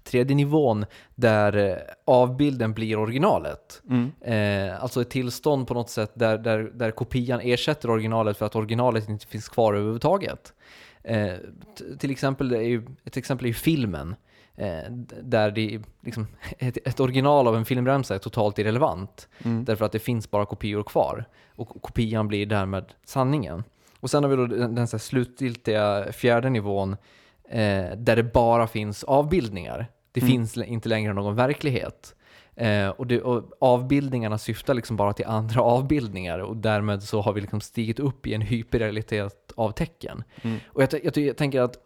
tredje 0.05 0.37
nivån 0.37 0.85
där 1.15 1.57
eh, 1.57 1.77
avbilden 2.05 2.73
blir 2.73 2.99
originalet. 2.99 3.83
Mm. 3.89 4.13
Eh, 4.21 4.83
alltså 4.83 5.01
ett 5.01 5.11
tillstånd 5.11 5.69
på 5.69 5.75
något 5.75 5.91
sätt 5.91 6.13
där, 6.15 6.39
där, 6.39 6.71
där 6.75 6.91
kopian 6.91 7.41
ersätter 7.41 7.91
originalet 7.91 8.37
för 8.37 8.47
att 8.47 8.57
originalet 8.57 9.09
inte 9.09 9.27
finns 9.27 9.49
kvar 9.49 9.75
överhuvudtaget. 9.75 10.53
Eh, 11.03 11.33
till 11.99 12.11
exempel, 12.11 12.53
är 12.53 12.61
ju, 12.61 12.87
ett 13.05 13.17
exempel 13.17 13.45
är 13.45 13.49
ju 13.49 13.55
filmen. 13.55 14.15
Eh, 14.57 14.93
där 15.23 15.51
det 15.51 15.75
är 15.75 15.83
liksom, 16.01 16.27
ett, 16.59 16.79
ett 16.85 17.01
original 17.01 17.49
av 17.49 17.57
en 17.57 17.65
filmremsa 17.65 18.15
är 18.15 18.19
totalt 18.19 18.59
irrelevant. 18.59 19.29
Mm. 19.43 19.65
Därför 19.65 19.85
att 19.85 19.93
det 19.93 19.99
finns 19.99 20.31
bara 20.31 20.47
kopior 20.47 20.83
kvar. 20.83 21.25
Och 21.49 21.83
kopian 21.83 22.29
blir 22.29 22.47
därmed 22.47 22.85
sanningen. 23.05 23.65
Och 24.01 24.11
sen 24.11 24.23
har 24.23 24.31
vi 24.31 24.37
då 24.37 24.47
den, 24.47 24.75
den 24.75 24.89
slutgiltiga 24.89 26.13
fjärde 26.13 26.51
nivån 26.51 26.97
eh, 27.51 27.97
där 27.97 28.17
det 28.17 28.23
bara 28.23 28.67
finns 28.67 29.05
avbildningar. 29.05 29.87
Det 30.13 30.21
Mm. 30.21 30.31
finns 30.33 30.57
inte 30.57 30.89
längre 30.89 31.13
någon 31.13 31.35
verklighet. 31.35 32.15
Eh, 32.57 32.89
och, 32.89 33.07
det, 33.07 33.21
och 33.21 33.51
avbildningarna 33.61 34.39
syftar 34.39 34.75
liksom 34.75 34.97
bara 34.97 35.13
till 35.13 35.27
andra 35.27 35.61
avbildningar 35.63 36.39
och 36.39 36.57
därmed 36.57 37.03
så 37.03 37.21
har 37.21 37.33
vi 37.33 37.41
liksom 37.41 37.61
stigit 37.61 37.99
upp 38.01 38.27
i 38.27 38.35
en 38.35 38.41
hyperrealitet 38.41 39.53
av 39.57 39.71
tecken. 39.71 40.25
Mm. 40.43 40.59
Och 40.67 40.83
jag, 40.83 40.89
jag, 41.05 41.17
jag 41.17 41.37
tänker 41.37 41.61
att 41.61 41.77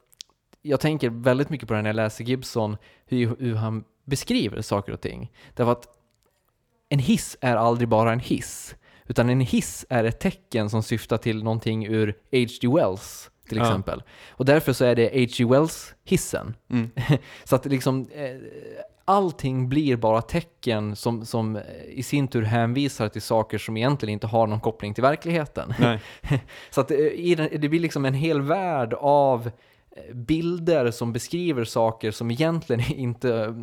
jag 0.62 0.80
tänker 0.80 1.10
väldigt 1.10 1.50
mycket 1.50 1.68
på 1.68 1.74
det 1.74 1.82
när 1.82 1.88
jag 1.88 1.96
läser 1.96 2.24
Gibson, 2.24 2.76
hur, 3.06 3.36
hur 3.38 3.54
han 3.54 3.84
beskriver 4.04 4.62
saker 4.62 4.92
och 4.92 5.00
ting. 5.00 5.32
Därför 5.54 5.72
att 5.72 5.88
en 6.88 6.98
hiss 6.98 7.36
är 7.40 7.56
aldrig 7.56 7.88
bara 7.88 8.12
en 8.12 8.20
hiss, 8.20 8.74
utan 9.06 9.30
en 9.30 9.40
hiss 9.40 9.86
är 9.88 10.04
ett 10.04 10.20
tecken 10.20 10.70
som 10.70 10.82
syftar 10.82 11.16
till 11.16 11.44
någonting 11.44 11.86
ur 11.86 12.08
H.G. 12.32 12.68
Wells 12.68 13.30
till 13.48 13.58
Ja. 13.58 13.64
exempel. 13.64 14.02
Och 14.30 14.44
därför 14.44 14.72
så 14.72 14.84
är 14.84 14.94
det 14.94 15.04
H.G. 15.04 15.44
Wells-hissen. 15.44 16.54
Mm. 16.70 16.90
Så 17.44 17.56
att 17.56 17.66
liksom, 17.66 18.06
eh, 18.14 18.30
allting 19.04 19.68
blir 19.68 19.96
bara 19.96 20.22
tecken 20.22 20.96
som, 20.96 21.26
som 21.26 21.56
eh, 21.56 21.62
i 21.88 22.02
sin 22.02 22.28
tur 22.28 22.42
hänvisar 22.42 23.08
till 23.08 23.22
saker 23.22 23.58
som 23.58 23.76
egentligen 23.76 24.12
inte 24.12 24.26
har 24.26 24.46
någon 24.46 24.60
koppling 24.60 24.94
till 24.94 25.02
verkligheten. 25.02 25.74
Så 26.70 26.80
att 26.80 26.90
eh, 26.90 26.96
den, 27.36 27.48
det 27.60 27.68
blir 27.68 27.80
liksom 27.80 28.04
en 28.04 28.14
hel 28.14 28.40
värld 28.40 28.94
av 29.00 29.50
eh, 29.96 30.14
bilder 30.14 30.90
som 30.90 31.12
beskriver 31.12 31.64
saker 31.64 32.10
som 32.10 32.30
egentligen 32.30 32.92
inte 32.98 33.54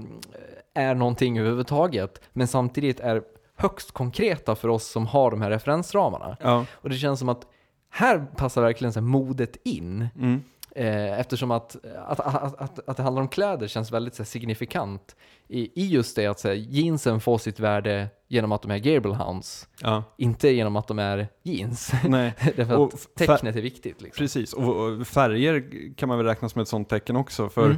är 0.73 0.95
någonting 0.95 1.39
överhuvudtaget, 1.39 2.21
men 2.33 2.47
samtidigt 2.47 2.99
är 2.99 3.21
högst 3.55 3.91
konkreta 3.91 4.55
för 4.55 4.67
oss 4.67 4.87
som 4.91 5.07
har 5.07 5.31
de 5.31 5.41
här 5.41 5.49
referensramarna. 5.49 6.37
Ja. 6.41 6.65
Och 6.71 6.89
det 6.89 6.95
känns 6.95 7.19
som 7.19 7.29
att 7.29 7.45
här 7.91 8.25
passar 8.35 8.61
verkligen 8.61 8.93
så 8.93 9.01
modet 9.01 9.57
in. 9.63 10.07
Mm. 10.19 10.41
Eh, 10.75 11.19
eftersom 11.19 11.51
att, 11.51 11.75
att, 12.07 12.19
att, 12.19 12.61
att, 12.61 12.89
att 12.89 12.97
det 12.97 13.03
handlar 13.03 13.21
om 13.21 13.27
kläder 13.27 13.67
känns 13.67 13.91
väldigt 13.91 14.15
så 14.15 14.25
signifikant 14.25 15.15
i, 15.47 15.81
i 15.83 15.87
just 15.87 16.15
det 16.15 16.27
att 16.27 16.39
så 16.39 16.47
här, 16.47 16.55
jeansen 16.55 17.19
får 17.19 17.37
sitt 17.37 17.59
värde 17.59 18.07
genom 18.27 18.51
att 18.51 18.61
de 18.61 18.71
är 18.71 18.77
Gable 18.77 19.13
Hounds, 19.15 19.67
Ja. 19.81 20.03
inte 20.17 20.49
genom 20.49 20.75
att 20.75 20.87
de 20.87 20.99
är 20.99 21.27
jeans. 21.43 21.91
Nej, 22.07 22.33
Därför 22.55 22.77
Och 22.77 22.93
att 22.93 23.15
tecknet 23.15 23.55
är 23.55 23.61
viktigt. 23.61 24.01
Liksom. 24.01 24.23
precis. 24.23 24.53
Och, 24.53 25.07
färger 25.07 25.63
kan 25.95 26.09
man 26.09 26.17
väl 26.17 26.27
räkna 26.27 26.49
som 26.49 26.61
ett 26.61 26.67
sånt 26.67 26.89
tecken 26.89 27.15
också. 27.15 27.49
För 27.49 27.65
Mm. 27.65 27.77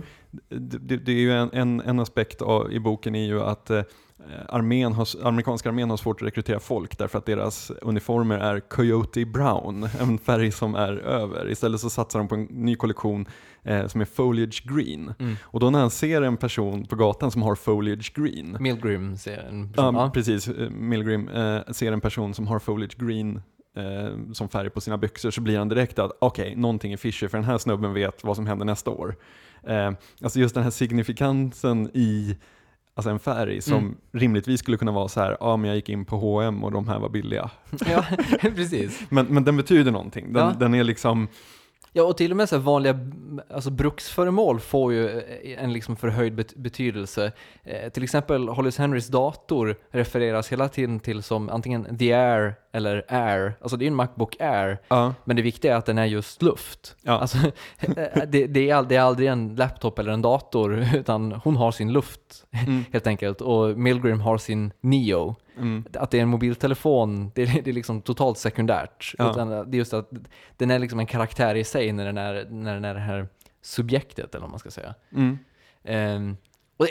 det- 0.79 0.97
det 0.97 1.11
är 1.11 1.15
ju 1.19 1.31
en, 1.33 1.49
en, 1.53 1.81
en 1.81 1.99
aspekt 1.99 2.41
av, 2.41 2.71
i 2.73 2.79
boken 2.79 3.15
är 3.15 3.25
ju 3.25 3.41
att 3.41 3.69
eh, 3.69 3.81
armén 4.49 4.93
har, 4.93 5.07
amerikanska 5.23 5.69
armén 5.69 5.89
har 5.89 5.97
svårt 5.97 6.21
att 6.21 6.27
rekrytera 6.27 6.59
folk 6.59 6.97
därför 6.97 7.17
att 7.17 7.25
deras 7.25 7.71
uniformer 7.81 8.37
är 8.37 8.59
Coyote 8.59 9.25
Brown, 9.25 9.83
en 9.99 10.17
färg 10.17 10.51
som 10.51 10.75
är 10.75 10.93
över. 10.93 11.51
Istället 11.51 11.81
så 11.81 11.89
satsar 11.89 12.19
de 12.19 12.27
på 12.27 12.35
en 12.35 12.43
ny 12.43 12.75
kollektion 12.75 13.25
eh, 13.63 13.87
som 13.87 14.01
är 14.01 14.05
Foliage 14.05 14.63
Green. 14.65 15.13
Mm. 15.19 15.35
Och 15.43 15.59
då 15.59 15.69
när 15.69 15.79
han 15.79 15.89
ser 15.89 16.21
en 16.21 16.37
person 16.37 16.85
på 16.85 16.95
gatan 16.95 17.31
som 17.31 17.41
har 17.41 17.55
Foliage 17.55 18.13
Green, 18.15 18.57
Milgrim 18.59 19.17
ser 19.17 19.37
en 19.37 19.73
Ja, 19.77 19.91
ja. 19.93 20.11
precis. 20.13 20.47
Eh, 20.47 20.69
Milgrim 20.69 21.29
eh, 21.29 21.61
ser 21.71 21.91
en 21.91 22.01
person 22.01 22.33
som 22.33 22.47
har 22.47 22.59
foliage 22.59 22.97
green 22.97 23.41
eh, 23.77 24.33
som 24.33 24.49
färg 24.49 24.69
på 24.69 24.81
sina 24.81 24.97
byxor 24.97 25.31
så 25.31 25.41
blir 25.41 25.57
han 25.57 25.69
direkt 25.69 25.99
att 25.99 26.11
okej, 26.19 26.55
någonting 26.55 26.93
är 26.93 26.97
fishy 26.97 27.27
för 27.27 27.37
den 27.37 27.45
här 27.45 27.57
snubben 27.57 27.93
vet 27.93 28.23
vad 28.23 28.35
som 28.35 28.47
händer 28.47 28.65
nästa 28.65 28.91
år. 28.91 29.15
Eh, 29.67 29.91
alltså 30.21 30.39
just 30.39 30.55
den 30.55 30.63
här 30.63 30.71
signifikansen 30.71 31.89
i 31.93 32.37
alltså 32.95 33.09
en 33.09 33.19
färg 33.19 33.61
som 33.61 33.77
Mm. 33.77 33.95
rimligtvis 34.11 34.59
skulle 34.59 34.77
kunna 34.77 34.91
vara 34.91 35.07
så 35.07 35.19
här, 35.19 35.37
ja 35.39 35.57
men 35.57 35.67
jag 35.67 35.75
gick 35.75 35.89
in 35.89 36.05
på 36.05 36.15
H&M 36.17 36.63
och 36.63 36.71
de 36.71 36.87
här 36.87 36.99
var 36.99 37.09
billiga. 37.09 37.49
ja, 37.91 38.05
precis. 38.41 39.03
Men, 39.09 39.25
men 39.25 39.43
den 39.43 39.57
betyder 39.57 39.91
någonting. 39.91 40.33
Den, 40.33 40.45
Ja. 40.47 40.53
den 40.59 40.73
är 40.73 40.83
liksom, 40.83 41.27
Ja, 41.95 42.03
och 42.03 42.17
till 42.17 42.31
och 42.31 42.37
med 42.37 42.49
så 42.49 42.57
vanliga 42.57 42.99
alltså 43.49 43.69
bruksföremål 43.69 44.59
får 44.59 44.93
ju 44.93 45.09
eh, 45.09 45.63
en 45.63 45.73
liksom 45.73 45.95
förhöjd 45.95 46.35
bet- 46.35 46.55
betydelse. 46.55 47.31
Eh, 47.63 47.89
till 47.89 48.03
exempel 48.03 48.47
Hollis 48.49 48.77
Henrys 48.77 49.07
dator 49.07 49.75
refereras 49.91 50.51
hela 50.51 50.69
tiden 50.69 50.99
till 50.99 51.23
som 51.23 51.49
antingen 51.49 51.97
The 51.97 52.13
Air 52.13 52.55
eller 52.71 53.05
Air. 53.07 53.53
Alltså 53.61 53.77
det 53.77 53.83
är 53.83 53.85
ju 53.85 53.91
en 53.91 53.95
Macbook 53.95 54.35
Air, 54.39 54.77
ja, 54.87 55.13
men 55.25 55.35
det 55.35 55.41
viktiga 55.41 55.73
är 55.73 55.77
att 55.77 55.85
den 55.85 55.97
är 55.97 56.05
just 56.05 56.41
luft. 56.41 56.95
Ja. 57.01 57.11
Alltså, 57.11 57.37
eh, 57.79 58.23
det, 58.27 58.47
det, 58.47 58.69
är 58.69 58.75
all, 58.75 58.87
det 58.87 58.95
är 58.95 59.01
aldrig 59.01 59.29
en 59.29 59.55
laptop 59.55 59.99
eller 59.99 60.11
en 60.11 60.21
dator, 60.21 60.85
utan 60.95 61.31
hon 61.43 61.55
har 61.55 61.71
sin 61.71 61.93
luft 61.93 62.45
mm, 62.51 62.85
helt 62.93 63.07
enkelt. 63.07 63.41
Och 63.41 63.77
Milgrim 63.77 64.21
har 64.21 64.37
sin 64.37 64.71
Neo. 64.81 65.35
Mm, 65.57 65.83
Att 65.93 66.11
det 66.11 66.17
är 66.17 66.21
en 66.21 66.27
mobiltelefon, 66.29 67.31
det 67.35 67.41
är, 67.41 67.61
det 67.61 67.71
är 67.71 67.73
liksom 67.73 68.01
totalt 68.01 68.37
sekundärt. 68.37 69.15
Ja. 69.17 69.31
Utan 69.31 69.49
det 69.49 69.55
är 69.55 69.77
just 69.77 69.93
att 69.93 70.09
den 70.57 70.71
är 70.71 70.79
liksom 70.79 70.99
en 70.99 71.05
karaktär 71.05 71.55
i 71.55 71.63
sig 71.63 71.91
när 71.91 72.05
den 72.05 72.17
är, 72.17 72.45
när 72.49 72.73
den 72.73 72.85
är 72.85 72.93
det 72.93 72.99
här 72.99 73.27
subjektet, 73.61 74.35
eller 74.35 74.41
vad 74.41 74.49
man 74.49 74.59
ska 74.59 74.71
säga. 74.71 74.95
mm, 75.15 75.37
Ehm, 75.83 76.37
och 76.77 76.87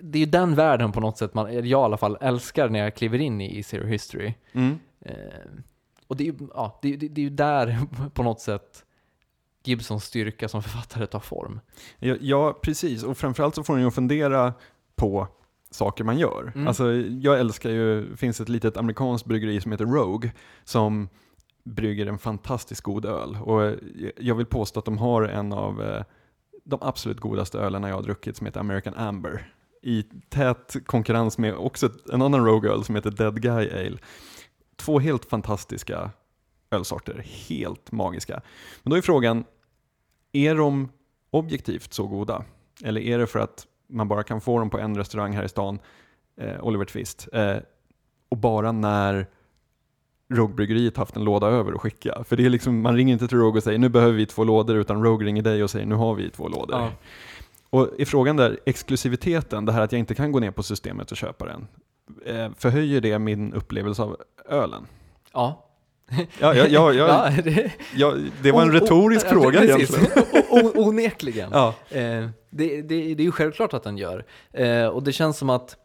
det 0.00 0.18
är 0.18 0.20
ju 0.20 0.26
den 0.26 0.54
världen 0.54 0.92
på 0.92 1.00
något 1.00 1.18
sätt 1.18 1.34
man, 1.34 1.54
jag 1.54 1.66
i 1.66 1.74
alla 1.74 1.96
fall 1.96 2.18
älskar 2.20 2.68
när 2.68 2.78
jag 2.78 2.94
kliver 2.94 3.18
in 3.18 3.40
i, 3.40 3.58
i 3.58 3.62
Zero 3.62 3.86
History. 3.86 4.34
mm. 4.52 4.78
Ehm, 5.00 5.62
och 6.06 6.16
det 6.16 6.24
är, 6.24 6.26
ju, 6.26 6.34
ja, 6.54 6.78
det, 6.82 6.96
det, 6.96 7.08
det 7.08 7.20
är 7.20 7.22
ju 7.22 7.30
där 7.30 7.78
på 8.14 8.22
något 8.22 8.40
sätt 8.40 8.84
Gibsons 9.64 10.04
styrka 10.04 10.48
som 10.48 10.62
författare 10.62 11.06
tar 11.06 11.20
form. 11.20 11.60
Ja, 11.98 12.16
ja, 12.20 12.58
precis. 12.62 13.02
Och 13.02 13.18
framförallt 13.18 13.54
så 13.54 13.64
får 13.64 13.74
den 13.74 13.84
ju 13.84 13.90
fundera 13.90 14.54
på 14.96 15.28
saker 15.70 16.04
man 16.04 16.18
gör. 16.18 16.52
Mm. 16.54 16.68
Alltså, 16.68 16.92
jag 16.92 17.40
älskar 17.40 17.70
ju, 17.70 18.08
det 18.10 18.16
finns 18.16 18.40
ett 18.40 18.48
litet 18.48 18.76
amerikanskt 18.76 19.26
bryggeri 19.26 19.60
som 19.60 19.72
heter 19.72 19.84
Rogue, 19.84 20.32
som 20.64 21.08
brygger 21.64 22.06
en 22.06 22.18
fantastiskt 22.18 22.80
god 22.80 23.04
öl. 23.04 23.38
Och 23.42 23.64
eh, 23.64 23.74
jag 24.16 24.34
vill 24.34 24.46
påstå 24.46 24.78
att 24.78 24.84
de 24.84 24.98
har 24.98 25.22
en 25.22 25.52
av 25.52 25.82
eh, 25.82 26.02
de 26.64 26.78
absolut 26.82 27.20
godaste 27.20 27.58
ölerna 27.58 27.88
jag 27.88 27.96
har 27.96 28.02
druckit 28.02 28.36
som 28.36 28.46
heter 28.46 28.60
American 28.60 28.94
Amber. 28.94 29.52
I 29.82 30.02
tät 30.28 30.76
konkurrens 30.86 31.38
med 31.38 31.54
också 31.54 31.90
en 32.12 32.22
annan 32.22 32.46
Rogue-öl 32.46 32.84
som 32.84 32.94
heter 32.94 33.10
Dead 33.10 33.42
Guy 33.42 33.70
Ale. 33.70 33.98
Två 34.76 34.98
helt 34.98 35.24
fantastiska 35.24 36.10
ölsorter, 36.70 37.26
helt 37.48 37.92
magiska. 37.92 38.42
Men 38.82 38.90
då 38.90 38.96
är 38.96 39.02
frågan, 39.02 39.44
är 40.32 40.54
de 40.54 40.88
objektivt 41.30 41.92
så 41.92 42.06
goda? 42.06 42.44
Eller 42.84 43.00
är 43.00 43.18
det 43.18 43.26
för 43.26 43.38
att 43.38 43.66
man 43.88 44.08
bara 44.08 44.22
kan 44.22 44.40
få 44.40 44.58
dem 44.58 44.70
på 44.70 44.78
en 44.78 44.96
restaurang 44.96 45.32
här 45.32 45.44
i 45.44 45.48
stan, 45.48 45.78
eh, 46.40 46.64
Oliver 46.64 46.84
Twist, 46.84 47.28
eh, 47.32 47.56
och 48.28 48.36
bara 48.36 48.72
när 48.72 49.26
Rogue-bryggeriet 50.28 50.96
haft 50.96 51.16
en 51.16 51.24
låda 51.24 51.46
över 51.46 51.72
att 51.72 51.80
skicka? 51.80 52.24
För 52.24 52.36
det 52.36 52.44
är 52.44 52.50
liksom, 52.50 52.80
man 52.80 52.96
ringer 52.96 53.12
inte 53.12 53.28
till 53.28 53.38
Rogue 53.38 53.58
och 53.58 53.62
säger 53.62 53.78
nu 53.78 53.88
behöver 53.88 54.12
vi 54.12 54.26
två 54.26 54.44
lådor, 54.44 54.76
utan 54.76 55.04
Rogue 55.04 55.26
ringer 55.26 55.42
dig 55.42 55.62
och 55.62 55.70
säger 55.70 55.86
nu 55.86 55.94
har 55.94 56.14
vi 56.14 56.30
två 56.30 56.48
lådor. 56.48 56.80
Ja. 56.80 56.90
Och 57.70 57.90
i 57.98 58.04
frågan 58.04 58.36
där, 58.36 58.58
exklusiviteten, 58.66 59.64
det 59.64 59.72
här 59.72 59.82
att 59.82 59.92
jag 59.92 59.98
inte 59.98 60.14
kan 60.14 60.32
gå 60.32 60.38
ner 60.38 60.50
på 60.50 60.62
systemet 60.62 61.10
och 61.10 61.16
köpa 61.16 61.46
den, 61.46 61.68
eh, 62.26 62.50
förhöjer 62.56 63.00
det 63.00 63.18
min 63.18 63.52
upplevelse 63.52 64.02
av 64.02 64.16
ölen? 64.48 64.86
Ja. 65.32 65.65
Ja, 66.40 66.54
ja, 66.54 66.66
ja, 66.66 66.92
ja, 66.92 67.30
det, 67.44 67.72
det 68.42 68.52
var 68.52 68.62
en 68.62 68.72
retorisk 68.72 69.26
fråga 69.28 69.64
egentligen. 69.64 70.06
Onekligen. 70.74 71.50
Ja, 71.52 71.74
Eh, 71.90 72.28
det, 72.50 72.82
det, 72.82 73.14
det 73.14 73.22
är 73.22 73.24
ju 73.24 73.32
självklart 73.32 73.74
att 73.74 73.82
den 73.82 73.98
gör. 73.98 74.24
Eh, 74.52 74.86
och 74.86 75.02
det 75.02 75.12
känns 75.12 75.38
som 75.38 75.50
att 75.50 75.76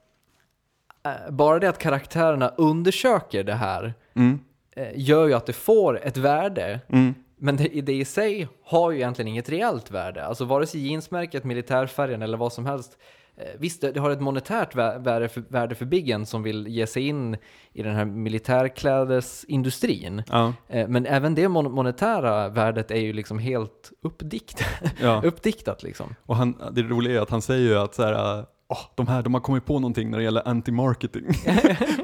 eh, 1.06 1.32
bara 1.32 1.60
det 1.60 1.70
att 1.70 1.78
karaktärerna 1.78 2.50
undersöker 2.58 3.44
det 3.44 3.54
här 3.54 3.94
mm, 4.16 4.40
gör 4.96 5.28
ju 5.28 5.34
att 5.34 5.46
det 5.46 5.54
får 5.54 6.00
ett 6.04 6.18
värde. 6.18 6.80
mm, 6.90 7.14
Men 7.38 7.58
det, 7.58 7.82
det 7.82 7.94
i 7.94 8.06
sig 8.06 8.48
har 8.66 8.92
ju 8.92 8.98
egentligen 8.98 9.28
inget 9.28 9.50
reellt 9.50 9.92
värde. 9.92 10.26
Alltså 10.26 10.46
vare 10.46 10.68
sig 10.68 10.88
jeansmärket, 10.88 11.44
militärfärgen 11.44 12.22
eller 12.22 12.38
vad 12.38 12.54
som 12.54 12.66
helst. 12.66 12.98
Eh, 13.38 13.44
visst, 13.60 13.82
det, 13.82 13.98
har 14.00 14.10
ett 14.12 14.22
monetärt 14.22 14.76
vä- 14.76 15.04
värde 15.04 15.30
för, 15.30 15.44
värde 15.50 15.76
för 15.76 15.86
Biggen 15.86 16.26
som 16.26 16.44
vill 16.44 16.68
ge 16.68 16.88
sig 16.88 17.08
in 17.08 17.38
i 17.74 17.84
den 17.84 17.96
här 17.96 18.06
militärklädesindustrin. 18.06 20.24
ja, 20.28 20.54
Eh, 20.68 20.88
men 20.88 21.06
även 21.06 21.36
det 21.36 21.48
mon- 21.48 21.70
monetära 21.72 22.50
värdet 22.50 22.92
är 22.92 23.00
ju 23.00 23.14
liksom 23.14 23.40
helt 23.40 23.92
uppdiktat. 24.04 24.68
ja. 25.02 25.22
uppdiktat 25.26 25.84
liksom. 25.84 26.16
Och 26.26 26.36
han, 26.36 26.56
det 26.72 26.82
roliga 26.82 27.18
är 27.18 27.22
att 27.22 27.30
han 27.30 27.42
säger 27.42 27.70
ju 27.70 27.78
att 27.78 27.96
så 27.96 28.04
här, 28.04 28.46
"Åh, 28.70 28.78
de 28.96 29.08
här 29.08 29.22
de 29.22 29.34
har 29.34 29.42
kommit 29.42 29.66
på 29.66 29.80
någonting 29.80 30.12
när 30.12 30.18
det 30.18 30.24
gäller 30.24 30.42
anti-marketing. 30.44 31.34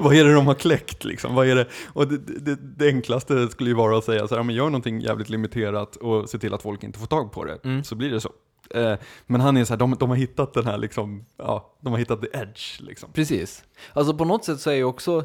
Vad 0.00 0.14
är 0.16 0.24
det 0.24 0.34
de 0.34 0.46
har 0.46 0.54
kläckt 0.54 1.04
liksom? 1.04 1.34
Vad 1.34 1.48
är 1.48 1.56
det? 1.56 1.66
Och 1.92 2.08
det, 2.08 2.16
det, 2.40 2.58
det 2.76 2.88
enklaste 2.88 3.48
skulle 3.48 3.70
ju 3.70 3.76
vara 3.76 3.98
att 3.98 4.04
säga 4.04 4.28
så 4.28 4.34
här, 4.34 4.38
"Ja, 4.40 4.44
men 4.44 4.54
gör 4.54 4.64
någonting 4.64 5.00
jävligt 5.00 5.28
limiterat 5.28 5.96
och 5.96 6.28
se 6.28 6.38
till 6.38 6.54
att 6.54 6.62
folk 6.62 6.82
inte 6.84 6.98
får 6.98 7.06
tag 7.06 7.32
på 7.32 7.44
det, 7.44 7.58
Mm. 7.64 7.84
så 7.84 7.94
blir 7.94 8.10
det 8.10 8.20
så. 8.20 8.30
Eh, 8.74 8.94
men 9.26 9.40
han 9.40 9.56
är 9.56 9.64
så 9.64 9.72
här, 9.72 9.78
de, 9.78 9.96
de 10.00 10.08
har 10.08 10.16
hittat 10.16 10.54
den 10.54 10.66
här 10.66 10.78
liksom, 10.78 11.24
ja, 11.36 11.74
de 11.80 11.92
har 11.92 11.98
hittat 11.98 12.22
the 12.22 12.28
edge 12.38 12.80
liksom. 12.80 13.12
Precis. 13.12 13.64
Alltså 13.92 14.14
på 14.14 14.24
något 14.24 14.44
sätt 14.44 14.60
så 14.60 14.70
är 14.70 14.74
ju 14.74 14.84
också 14.84 15.24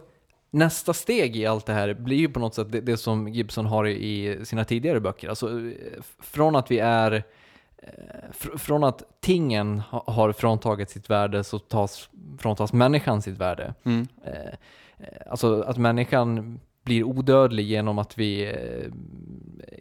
nästa 0.50 0.94
steg 0.94 1.36
i 1.36 1.46
allt 1.46 1.66
det 1.66 1.74
här 1.74 1.94
blir 1.94 2.18
ju 2.18 2.30
på 2.30 2.40
något 2.40 2.56
sätt 2.56 2.72
det, 2.72 2.82
det 2.82 2.98
som 2.98 3.28
Gibson 3.28 3.66
har 3.66 3.88
i, 3.88 4.46
sina 4.46 4.66
tidigare 4.66 5.00
böcker. 5.00 5.30
Alltså 5.30 5.50
eh, 5.50 6.02
från 6.20 6.56
att 6.56 6.72
vi 6.72 6.80
är 6.80 7.12
eh, 7.78 7.90
fr- 8.32 8.58
från 8.58 8.84
att 8.84 9.04
tingen 9.22 9.80
ha, 9.80 10.04
har 10.08 10.32
fråntagit 10.32 10.90
sitt 10.90 11.10
värde 11.10 11.44
så 11.44 11.60
tas, 11.60 12.10
fråntas 12.40 12.74
människan 12.74 13.22
sitt 13.22 13.38
värde. 13.38 13.74
Mm. 13.84 14.08
Alltså 15.30 15.62
att 15.62 15.78
människan 15.78 16.60
blir 16.84 17.04
odödlig 17.04 17.66
genom 17.66 18.00
att 18.00 18.18
vi 18.18 18.56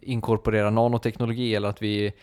inkorporerar 0.01 0.71
nanoteknologi 0.71 1.55
eller 1.55 1.69
att 1.69 1.81
vi 1.81 2.13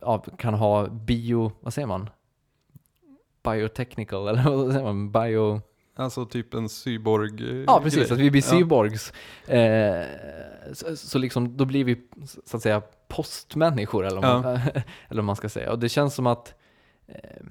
ja, 0.00 0.18
kan 0.18 0.54
ha 0.54 0.86
bio, 0.88 1.52
vad 1.60 1.74
säger 1.74 1.86
man? 1.88 2.10
Biotechnical 3.44 4.28
eller 4.28 4.42
vad 4.42 4.72
säger 4.72 4.84
man? 4.84 5.12
Bio... 5.12 5.60
Alltså 5.96 6.26
typ 6.26 6.54
en 6.54 6.68
cyborg 6.68 7.50
eh, 7.50 7.64
Ja, 7.66 7.80
precis. 7.82 8.00
grej. 8.08 8.12
Att 8.12 8.18
vi 8.18 8.30
blir 8.30 8.42
Ja. 8.52 8.58
cyborgs. 8.58 9.12
Eh, 9.48 10.06
så, 10.72 10.96
så 10.96 11.18
liksom, 11.18 11.56
då 11.56 11.64
blir 11.64 11.84
vi 11.84 12.06
så 12.44 12.56
att 12.56 12.62
säga 12.62 12.82
postmänniskor 13.08 14.06
eller, 14.06 14.20
vad 14.22 14.42
man, 14.42 14.54
eller 15.08 15.22
vad 15.22 15.24
man 15.24 15.36
ska 15.36 15.48
säga. 15.48 15.72
Och 15.72 15.78
det 15.78 15.88
känns 15.88 16.14
som 16.14 16.26
att 16.26 16.54
eh, 17.06 17.46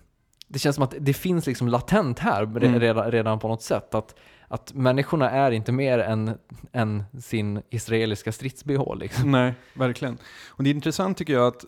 det 0.47 0.59
känns 0.59 0.75
som 0.75 0.83
att 0.83 0.95
det 0.99 1.13
finns 1.13 1.47
liksom 1.47 1.67
latent 1.67 2.19
här 2.19 2.43
Mm. 2.43 2.79
redan, 2.79 3.11
redan 3.11 3.39
på 3.39 3.47
något 3.47 3.61
sätt. 3.61 3.95
Att, 3.95 4.15
att 4.47 4.73
människorna 4.73 5.29
är 5.29 5.51
inte 5.51 5.71
mer 5.71 5.99
än, 5.99 6.37
än 6.71 7.03
sin 7.21 7.61
israeliska 7.69 8.31
strids-bh 8.31 8.95
liksom. 8.95 9.31
Nej, 9.31 9.53
verkligen. 9.73 10.17
Och 10.47 10.63
det 10.63 10.69
är 10.69 10.73
intressant 10.73 11.17
tycker 11.17 11.33
jag 11.33 11.47
att 11.47 11.65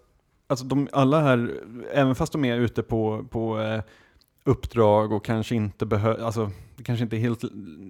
alltså 0.48 0.65
de, 0.65 0.88
alla 0.91 1.21
här, 1.21 1.53
även 1.93 2.15
fast 2.15 2.31
de 2.31 2.45
är 2.45 2.57
ute 2.57 2.83
på, 2.83 3.25
på 3.29 3.59
eh, 3.59 3.81
uppdrag 4.43 5.12
och 5.12 5.25
kanske 5.25 5.55
inte 5.55 5.86
behöver, 5.86 6.25
alltså 6.25 6.51
kanske 6.83 7.03
inte 7.03 7.17
helt, 7.17 7.43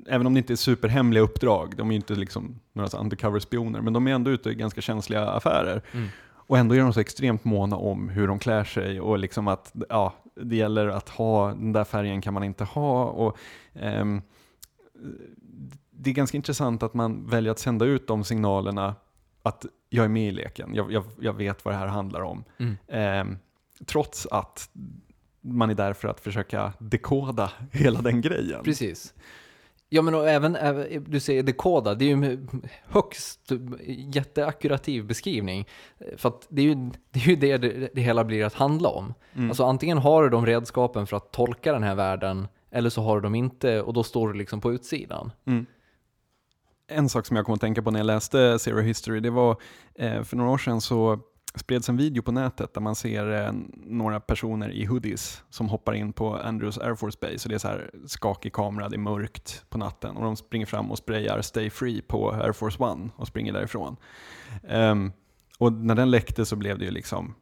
även 0.07 0.27
om 0.27 0.33
det 0.33 0.37
inte 0.37 0.53
är 0.53 0.57
superhemliga 0.57 1.23
uppdrag, 1.23 1.73
de 1.77 1.87
är 1.87 1.91
ju 1.91 1.95
inte 1.95 2.15
liksom 2.15 2.59
några 2.73 2.99
undercover-spioner, 2.99 3.81
men 3.81 3.93
de 3.93 4.07
är 4.07 4.11
ändå 4.11 4.31
ute 4.31 4.49
i 4.49 4.55
ganska 4.55 4.81
känsliga 4.81 5.27
affärer. 5.27 5.81
Mm. 5.91 6.07
Och 6.49 6.57
ändå 6.57 6.75
är 6.75 6.79
de 6.79 6.93
så 6.93 6.99
extremt 6.99 7.43
måna 7.43 7.75
om 7.75 8.09
hur 8.09 8.27
de 8.27 8.39
klär 8.39 8.63
sig 8.63 9.01
och 9.01 9.19
liksom 9.19 9.47
att, 9.47 9.75
ja, 9.89 10.13
det 10.35 10.55
gäller 10.55 10.87
att 10.87 11.09
ha, 11.09 11.47
den 11.47 11.73
där 11.73 11.83
färgen 11.83 12.21
kan 12.21 12.33
man 12.33 12.43
inte 12.43 12.63
ha. 12.63 13.03
Och, 13.03 13.37
ehm, 13.73 14.21
det 15.91 16.09
är 16.09 16.13
ganska 16.13 16.37
intressant 16.37 16.83
att 16.83 16.93
man 16.93 17.27
väljer 17.27 17.51
att 17.51 17.59
sända 17.59 17.85
ut 17.85 18.07
de 18.07 18.23
signalerna 18.23 18.95
att 19.43 19.65
jag 19.89 20.05
är 20.05 20.09
med 20.09 20.27
i 20.27 20.31
leken, 20.31 20.75
jag, 20.75 20.91
jag, 20.91 21.03
jag 21.19 21.33
vet 21.33 21.65
vad 21.65 21.73
det 21.73 21.77
här 21.77 21.87
handlar 21.87 22.21
om. 22.21 22.43
Mm. 22.57 22.77
Ehm, 22.87 23.37
trots 23.85 24.27
att 24.31 24.69
man 25.41 25.69
är 25.69 25.75
där 25.75 25.93
för 25.93 26.07
att 26.07 26.19
försöka 26.19 26.73
dekoda 26.79 27.51
hela 27.71 28.01
den 28.01 28.21
grejen. 28.21 28.63
Precis. 28.63 29.13
Ja 29.91 30.01
men 30.01 30.15
och 30.15 30.29
även, 30.29 30.57
du 31.07 31.19
säger 31.19 31.43
dekoda, 31.43 31.95
det 31.95 32.05
är 32.05 32.07
ju 32.07 32.13
en 32.13 32.49
högst 32.87 33.51
jätteakkurativ 33.87 35.05
beskrivning. 35.05 35.67
För 36.17 36.29
att 36.29 36.47
det 36.49 36.61
är 36.61 36.65
ju 36.65 36.75
det, 37.11 37.19
är 37.19 37.27
ju 37.27 37.35
det, 37.35 37.57
det, 37.57 37.89
det 37.93 38.01
hela 38.01 38.23
blir 38.23 38.45
att 38.45 38.53
handla 38.53 38.89
om. 38.89 39.13
Mm. 39.33 39.49
Alltså 39.49 39.63
antingen 39.63 39.97
har 39.97 40.23
du 40.23 40.29
de 40.29 40.45
redskapen 40.45 41.07
för 41.07 41.17
att 41.17 41.31
tolka 41.31 41.73
den 41.73 41.83
här 41.83 41.95
världen, 41.95 42.47
eller 42.71 42.89
så 42.89 43.01
har 43.01 43.15
du 43.15 43.21
dem 43.21 43.35
inte 43.35 43.81
och 43.81 43.93
då 43.93 44.03
står 44.03 44.27
du 44.27 44.33
liksom 44.33 44.61
på 44.61 44.73
utsidan. 44.73 45.31
Mm. 45.45 45.65
En 46.87 47.09
sak 47.09 47.25
som 47.25 47.35
jag 47.35 47.45
kom 47.45 47.55
att 47.55 47.61
tänka 47.61 47.81
på 47.81 47.91
när 47.91 47.99
jag 47.99 48.05
läste 48.05 48.59
Zero 48.59 48.79
History, 48.79 49.19
det 49.19 49.29
var 49.29 49.57
eh, 49.95 50.23
för 50.23 50.37
några 50.37 50.51
år 50.51 50.57
sedan 50.57 50.81
så 50.81 51.19
spreds 51.55 51.89
en 51.89 51.97
video 51.97 52.23
på 52.23 52.31
nätet 52.31 52.73
där 52.73 52.81
man 52.81 52.95
ser 52.95 53.45
eh, 53.45 53.53
några 53.73 54.19
personer 54.19 54.69
i 54.69 54.85
hoodies 54.85 55.43
som 55.49 55.69
hoppar 55.69 55.93
in 55.93 56.13
på 56.13 56.37
Andrews 56.37 56.77
Air 56.77 56.95
Force 56.95 57.17
Base. 57.21 57.45
Och 57.45 57.49
det 57.49 57.55
är 57.55 57.59
så 57.59 57.67
här 57.67 57.91
skakig 58.07 58.53
kamera, 58.53 58.89
det 58.89 58.95
är 58.95 58.99
mörkt 58.99 59.65
på 59.69 59.77
natten 59.77 60.17
och 60.17 60.23
de 60.23 60.35
springer 60.35 60.65
fram 60.65 60.91
och 60.91 60.97
sprayar 60.97 61.41
Stay 61.41 61.69
Free 61.69 62.01
på 62.01 62.31
Air 62.31 62.51
Force 62.51 62.83
One 62.83 63.09
och 63.15 63.27
springer 63.27 63.53
därifrån. 63.53 63.97
Um, 64.69 65.11
och 65.57 65.73
när 65.73 65.95
den 65.95 66.11
läckte 66.11 66.45
så 66.45 66.55
blev 66.55 66.79
det 66.79 66.85
ju 66.85 66.91
liksom 66.91 67.35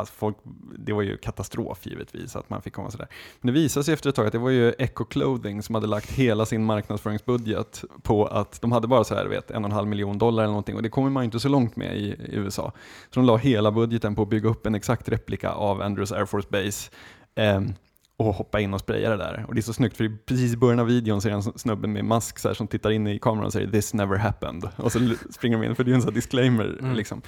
Alltså 0.00 0.14
folk, 0.14 0.36
det 0.78 0.92
var 0.92 1.02
ju 1.02 1.16
katastrof 1.16 1.86
givetvis 1.86 2.36
att 2.36 2.50
man 2.50 2.62
fick 2.62 2.72
komma 2.72 2.90
sådär. 2.90 3.08
Men 3.40 3.54
det 3.54 3.60
visade 3.60 3.84
sig 3.84 3.94
efter 3.94 4.10
ett 4.10 4.16
tag 4.16 4.26
att 4.26 4.32
det 4.32 4.38
var 4.38 4.50
ju 4.50 4.72
Echo 4.78 5.04
Clothing 5.04 5.62
som 5.62 5.74
hade 5.74 5.86
lagt 5.86 6.10
hela 6.10 6.46
sin 6.46 6.64
marknadsföringsbudget 6.64 7.84
på 8.02 8.26
att 8.26 8.60
de 8.60 8.72
hade 8.72 8.88
bara 8.88 9.04
så 9.04 9.14
här, 9.14 9.26
vet, 9.26 9.50
en 9.50 9.64
och 9.64 9.70
en 9.70 9.74
halv 9.74 9.88
miljon 9.88 10.18
dollar 10.18 10.42
eller 10.42 10.52
någonting 10.52 10.76
och 10.76 10.82
det 10.82 10.88
kommer 10.88 11.10
man 11.10 11.22
ju 11.22 11.24
inte 11.24 11.40
så 11.40 11.48
långt 11.48 11.76
med 11.76 11.96
i, 11.96 12.06
i 12.06 12.34
USA. 12.36 12.72
Så 13.10 13.20
de 13.20 13.26
la 13.26 13.36
hela 13.36 13.72
budgeten 13.72 14.14
på 14.14 14.22
att 14.22 14.28
bygga 14.28 14.48
upp 14.48 14.66
en 14.66 14.74
exakt 14.74 15.08
replika 15.08 15.50
av 15.50 15.82
Andrews 15.82 16.12
Air 16.12 16.24
Force 16.24 16.48
Base 16.50 16.90
ehm, 17.34 17.74
och 18.16 18.34
hoppa 18.34 18.60
in 18.60 18.74
och 18.74 18.80
spraya 18.80 19.10
det 19.10 19.16
där. 19.16 19.44
Och 19.48 19.54
det 19.54 19.60
är 19.60 19.62
så 19.62 19.72
snyggt 19.72 19.96
för 19.96 20.16
precis 20.26 20.52
i 20.52 20.56
början 20.56 20.80
av 20.80 20.86
videon 20.86 21.20
så 21.20 21.28
är 21.28 21.32
det 21.32 21.36
en 21.36 21.58
snubbe 21.58 21.88
med 21.88 22.04
mask 22.04 22.38
så 22.38 22.48
här, 22.48 22.54
som 22.54 22.66
tittar 22.66 22.90
in 22.90 23.06
i 23.06 23.18
kameran 23.18 23.46
och 23.46 23.52
säger 23.52 23.70
“This 23.70 23.94
never 23.94 24.16
happened” 24.16 24.68
och 24.76 24.92
så 24.92 25.14
springer 25.30 25.58
de 25.58 25.66
in, 25.66 25.74
för 25.74 25.84
det 25.84 25.90
är 25.90 25.94
en 25.94 26.02
sån 26.02 26.14
disclaimer. 26.14 26.78
Mm. 26.80 26.94
Liksom. 26.94 27.22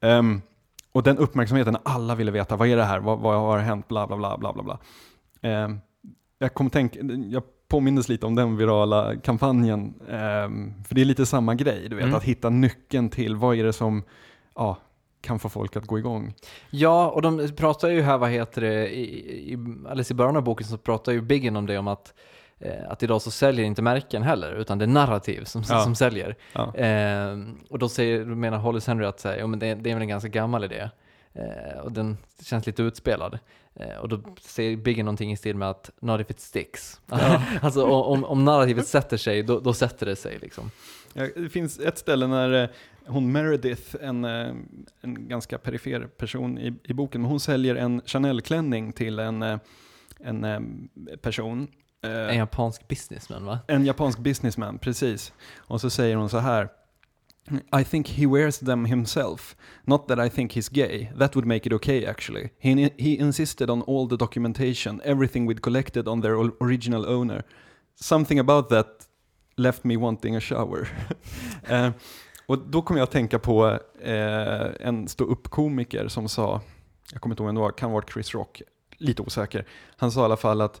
Ehm, 0.00 0.42
och 0.96 1.02
den 1.02 1.18
uppmärksamheten, 1.18 1.76
alla 1.82 2.14
ville 2.14 2.30
veta 2.30 2.56
vad 2.56 2.68
är 2.68 2.76
det 2.76 2.84
här, 2.84 3.00
vad, 3.00 3.18
vad 3.18 3.34
har 3.34 3.58
hänt, 3.58 3.88
bla 3.88 4.06
bla 4.06 4.16
bla 4.38 4.52
bla 4.52 4.62
bla. 4.62 4.78
Ehm, 5.42 5.78
jag, 6.38 6.54
kom 6.54 6.70
tänk, 6.70 6.96
jag 7.30 7.42
påmindes 7.68 8.08
lite 8.08 8.26
om 8.26 8.34
den 8.34 8.56
virala 8.56 9.16
kampanjen, 9.16 9.94
ehm, 10.10 10.84
för 10.88 10.94
det 10.94 11.00
är 11.00 11.04
lite 11.04 11.26
samma 11.26 11.54
grej, 11.54 11.88
du 11.88 11.96
vet, 11.96 12.04
Mm. 12.04 12.16
att 12.16 12.22
hitta 12.24 12.50
nyckeln 12.50 13.10
till 13.10 13.36
vad 13.36 13.56
är 13.56 13.64
det 13.64 13.72
som 13.72 14.02
ja, 14.54 14.76
kan 15.20 15.38
få 15.38 15.48
folk 15.48 15.76
att 15.76 15.86
gå 15.86 15.98
igång. 15.98 16.34
Ja, 16.70 17.10
och 17.10 17.22
de 17.22 17.48
pratar 17.56 17.88
ju 17.88 18.02
här, 18.02 18.18
vad 18.18 18.30
heter 18.30 18.60
det, 18.60 18.88
i, 18.88 19.52
i, 19.52 19.54
alldeles 19.84 20.10
i 20.10 20.14
början 20.14 20.36
av 20.36 20.42
boken 20.42 20.66
så 20.66 20.78
pratar 20.78 21.12
ju 21.12 21.20
Biggin 21.20 21.56
om 21.56 21.66
det, 21.66 21.78
om 21.78 21.88
att, 21.88 22.08
eh, 22.08 22.12
att 22.88 23.02
idag 23.02 23.22
så 23.22 23.30
säljer 23.30 23.64
inte 23.66 23.82
märken 23.82 24.22
heller, 24.22 24.52
utan 24.52 24.78
det 24.78 24.84
är 24.84 24.86
narrativ 24.86 25.44
som, 25.44 25.62
Ja. 25.68 25.80
som 25.84 25.94
säljer. 25.94 26.36
Ja. 26.52 26.74
Eh, 26.76 27.38
och 27.70 27.78
då, 27.78 27.88
säger, 27.88 28.24
då 28.24 28.34
menar 28.34 28.58
Hollis 28.58 28.86
Henry 28.86 29.06
att 29.06 29.24
ja, 29.38 29.46
men 29.46 29.58
det, 29.58 29.74
det 29.74 29.90
är 29.90 29.94
väl 29.94 30.02
en 30.02 30.08
ganska 30.08 30.28
gammal 30.28 30.64
idé. 30.64 30.88
Eh, 31.34 31.78
och 31.80 31.92
den 31.92 32.16
känns 32.42 32.66
lite 32.66 32.82
utspelad. 32.82 33.38
Eh, 33.74 33.96
och 33.96 34.08
då 34.08 34.20
säger 34.40 34.76
Biggin 34.76 35.04
någonting 35.04 35.32
i 35.32 35.36
stil 35.36 35.56
med 35.56 35.70
att 35.70 35.90
“not 36.00 36.20
if 36.20 36.30
it 36.30 36.40
sticks”. 36.40 37.00
alltså 37.62 37.84
om, 37.86 38.24
om 38.24 38.44
narrativet 38.44 38.86
sätter 38.86 39.16
sig, 39.16 39.42
då, 39.42 39.60
då 39.60 39.72
sätter 39.72 40.06
det 40.06 40.16
sig 40.16 40.38
liksom. 40.38 40.70
Ja, 41.14 41.28
det 41.36 41.48
finns 41.48 41.78
ett 41.80 41.98
ställe 41.98 42.26
när 42.26 42.62
eh, 42.62 42.68
hon 43.06 43.32
Meredith, 43.32 43.96
en, 44.00 44.24
eh, 44.24 44.48
en 45.00 45.28
ganska 45.28 45.58
perifer 45.58 46.00
person 46.16 46.58
i, 46.58 46.74
i 46.84 46.92
boken, 46.92 47.20
men 47.20 47.30
hon 47.30 47.40
säljer 47.40 47.74
en 47.76 48.00
Chanel-klänning 48.06 48.92
till 48.92 49.18
en, 49.18 49.42
eh, 49.42 49.58
en 50.20 50.44
eh, 50.44 50.60
person. 51.22 51.68
Eh, 52.06 52.30
En 52.30 52.36
japansk 52.38 52.88
businessman 52.88 53.44
va? 53.44 53.58
En 53.66 53.84
japansk 53.84 54.18
businessman, 54.18 54.78
precis. 54.78 55.32
Och 55.56 55.80
så 55.80 55.90
säger 55.90 56.16
hon 56.16 56.28
så 56.28 56.38
här. 56.38 56.68
I 57.80 57.84
think 57.84 58.08
he 58.08 58.26
wears 58.26 58.58
them 58.58 58.84
himself. 58.84 59.56
Not 59.84 60.08
that 60.08 60.18
I 60.18 60.30
think 60.30 60.56
he's 60.56 60.68
gay. 60.72 61.12
That 61.18 61.36
would 61.36 61.46
make 61.46 61.66
it 61.66 61.72
okay 61.72 62.04
actually. 62.06 62.48
He, 62.58 62.90
he 62.98 63.14
insisted 63.20 63.70
on 63.70 63.82
all 63.82 64.08
the 64.08 64.16
documentation, 64.16 65.00
everything 65.04 65.48
we'd 65.48 65.60
collected 65.60 66.08
on 66.08 66.22
their 66.22 66.34
original 66.60 67.06
owner. 67.06 67.42
Something 68.00 68.38
about 68.38 68.68
that 68.68 68.86
left 69.56 69.84
me 69.84 69.96
wanting 69.96 70.36
a 70.36 70.40
shower. 70.40 70.88
eh, 71.68 71.90
och 72.46 72.58
då 72.58 72.82
kom 72.82 72.96
jag 72.96 73.04
att 73.04 73.10
tänka 73.10 73.38
på 73.38 73.78
eh, 74.02 74.66
en 74.80 75.08
stå-upp-komiker 75.08 76.08
som 76.08 76.28
sa, 76.28 76.60
jag 77.12 77.20
kommer 77.20 77.32
inte 77.32 77.42
ihåg 77.42 77.48
vem 77.48 77.54
det 77.54 77.60
var, 77.60 77.70
kan 77.70 77.90
ha 77.90 77.94
varit 77.94 78.12
Chris 78.12 78.34
Rock, 78.34 78.62
lite 78.96 79.22
osäker. 79.22 79.66
Han 79.96 80.12
sa 80.12 80.20
i 80.20 80.24
alla 80.24 80.36
fall 80.36 80.60
att 80.60 80.80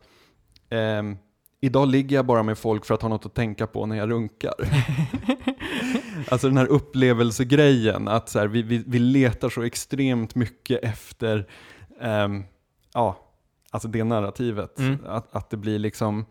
ehm, 0.70 1.16
Idag 1.60 1.88
ligger 1.88 2.16
jag 2.16 2.26
bara 2.26 2.42
med 2.42 2.58
folk 2.58 2.84
för 2.84 2.94
att 2.94 3.02
ha 3.02 3.08
något 3.08 3.26
att 3.26 3.34
tänka 3.34 3.66
på 3.66 3.86
när 3.86 3.96
jag 3.96 4.10
runkar. 4.10 4.54
alltså 6.28 6.48
den 6.48 6.56
här 6.56 6.66
upplevelsegrejen, 6.66 8.08
att 8.08 8.28
så 8.28 8.38
här, 8.38 8.46
vi, 8.46 8.62
vi, 8.62 8.84
vi 8.86 8.98
letar 8.98 9.48
så 9.48 9.62
extremt 9.62 10.34
mycket 10.34 10.84
efter 10.84 11.46
ehm, 12.00 12.44
ja, 12.94 13.18
alltså 13.70 13.88
det 13.88 14.04
narrativet. 14.04 14.78
Mm. 14.78 14.98
Att, 15.06 15.36
att 15.36 15.50
det 15.50 15.56
blir 15.56 15.78
liksom, 15.78 16.24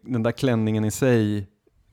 den 0.00 0.22
där 0.22 0.32
klänningen 0.32 0.84
i 0.84 0.90
sig 0.90 1.48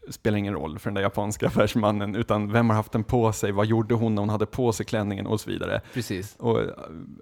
spelar 0.09 0.37
ingen 0.37 0.53
roll 0.53 0.79
för 0.79 0.89
den 0.89 0.95
där 0.95 1.01
japanska 1.01 1.47
affärsmannen, 1.47 2.15
utan 2.15 2.51
vem 2.51 2.69
har 2.69 2.77
haft 2.77 2.91
den 2.91 3.03
på 3.03 3.33
sig, 3.33 3.51
vad 3.51 3.65
gjorde 3.65 3.95
hon 3.95 4.15
när 4.15 4.21
hon 4.21 4.29
hade 4.29 4.45
på 4.45 4.71
sig 4.71 4.85
klänningen 4.85 5.27
och 5.27 5.39
så 5.39 5.49
vidare. 5.49 5.81
Precis. 5.93 6.35
Och 6.39 6.59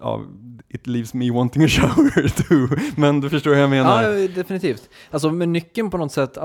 ja, 0.00 0.22
it 0.68 0.86
leaves 0.86 1.14
me 1.14 1.30
wanting 1.30 1.64
a 1.64 1.68
shower 1.68 2.28
too. 2.48 2.68
Men 2.96 3.20
du 3.20 3.30
förstår 3.30 3.50
vad 3.50 3.60
jag 3.60 3.70
menar. 3.70 4.02
Ja, 4.02 4.28
definitivt. 4.28 4.90
Alltså, 5.10 5.30
men 5.30 5.52
nyckeln 5.52 5.90
på 5.90 5.98
något 5.98 6.12
sätt 6.12 6.38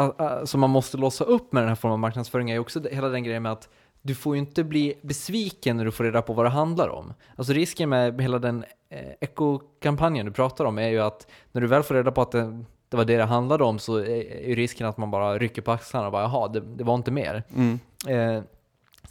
som 0.43 0.60
man 0.60 0.69
måste 0.69 0.97
låsa 0.97 1.23
upp 1.23 1.54
med 1.54 1.63
den 1.63 1.69
här 1.69 1.76
formen 1.76 1.93
av 1.93 2.00
marknadsföring 2.00 2.50
är 2.52 2.60
också 2.60 2.82
hela 2.91 3.10
den 3.10 3.23
grejen 3.23 3.43
med 3.43 3.52
att 3.52 3.69
du 4.02 4.15
får 4.15 4.36
ju 4.36 4.39
inte 4.39 4.63
bli 4.63 4.93
besviken 5.02 5.78
när 5.78 5.86
du 5.86 5.91
får 5.91 6.04
reda 6.04 6.21
på 6.21 6.34
vad 6.34 6.45
det 6.45 6.50
handlar 6.50 6.89
om. 6.89 7.13
Alltså 7.36 7.54
risken 7.54 7.89
med 7.89 8.21
hela 8.21 8.39
den 8.39 8.63
eh, 8.89 9.00
ekokampanjen 9.21 10.26
du 10.26 10.32
pratar 10.32 10.65
om 10.65 10.78
är 10.78 10.89
ju 10.89 11.00
att 11.00 11.28
när 11.52 11.62
du 11.62 11.67
väl 11.67 11.84
får 11.84 11.95
reda 11.95 12.12
på 12.12 12.21
att 12.21 12.32
det, 12.32 12.63
det 12.89 12.97
var 12.97 13.06
det 13.06 13.17
det 13.17 13.23
handlade 13.23 13.63
om 13.63 13.80
så 13.80 13.97
är, 13.97 14.56
risken 14.56 14.88
att 14.88 14.97
man 14.97 15.12
bara 15.12 15.38
rycker 15.38 15.62
på 15.62 15.71
axlarna 15.71 16.06
och 16.06 16.12
bara 16.12 16.21
jaha, 16.23 16.47
det, 16.47 16.60
det 16.60 16.84
var 16.84 16.95
inte 16.95 17.12
mer. 17.12 17.43
Mm. 17.56 17.80
Eh, 18.08 18.43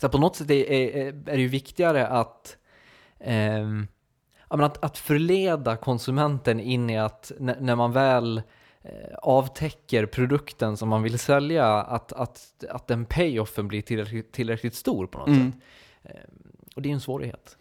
så 0.00 0.08
på 0.08 0.18
något 0.18 0.36
sätt 0.36 0.50
är, 0.50 0.70
är, 0.70 1.06
är 1.06 1.12
det 1.36 1.40
ju 1.40 1.48
viktigare 1.48 2.06
att, 2.06 2.56
men 4.50 4.64
att, 4.64 4.84
att 4.84 4.98
förleda 4.98 5.76
konsumenten 5.76 6.60
in 6.60 6.90
i 6.90 6.98
att 6.98 7.32
när, 7.38 7.60
när 7.60 7.76
man 7.76 7.92
väl 7.92 8.42
eh, 8.82 9.14
avtäcker 9.22 10.06
produkten 10.06 10.76
som 10.76 10.88
man 10.88 11.02
vill 11.02 11.18
sälja, 11.18 11.66
att, 11.66 12.12
att, 12.12 12.64
att 12.70 12.86
den 12.86 13.04
payoffen 13.04 13.68
blir 13.68 13.82
tillräckligt, 13.82 14.32
tillräckligt 14.32 14.74
stor 14.74 15.06
på 15.06 15.18
något 15.18 15.28
Mm. 15.28 15.52
sätt. 15.52 15.60
Ehm, 16.02 16.30
och 16.76 16.82
det 16.82 16.88
är 16.88 16.92
en 16.92 17.00
svårighet. 17.00 17.56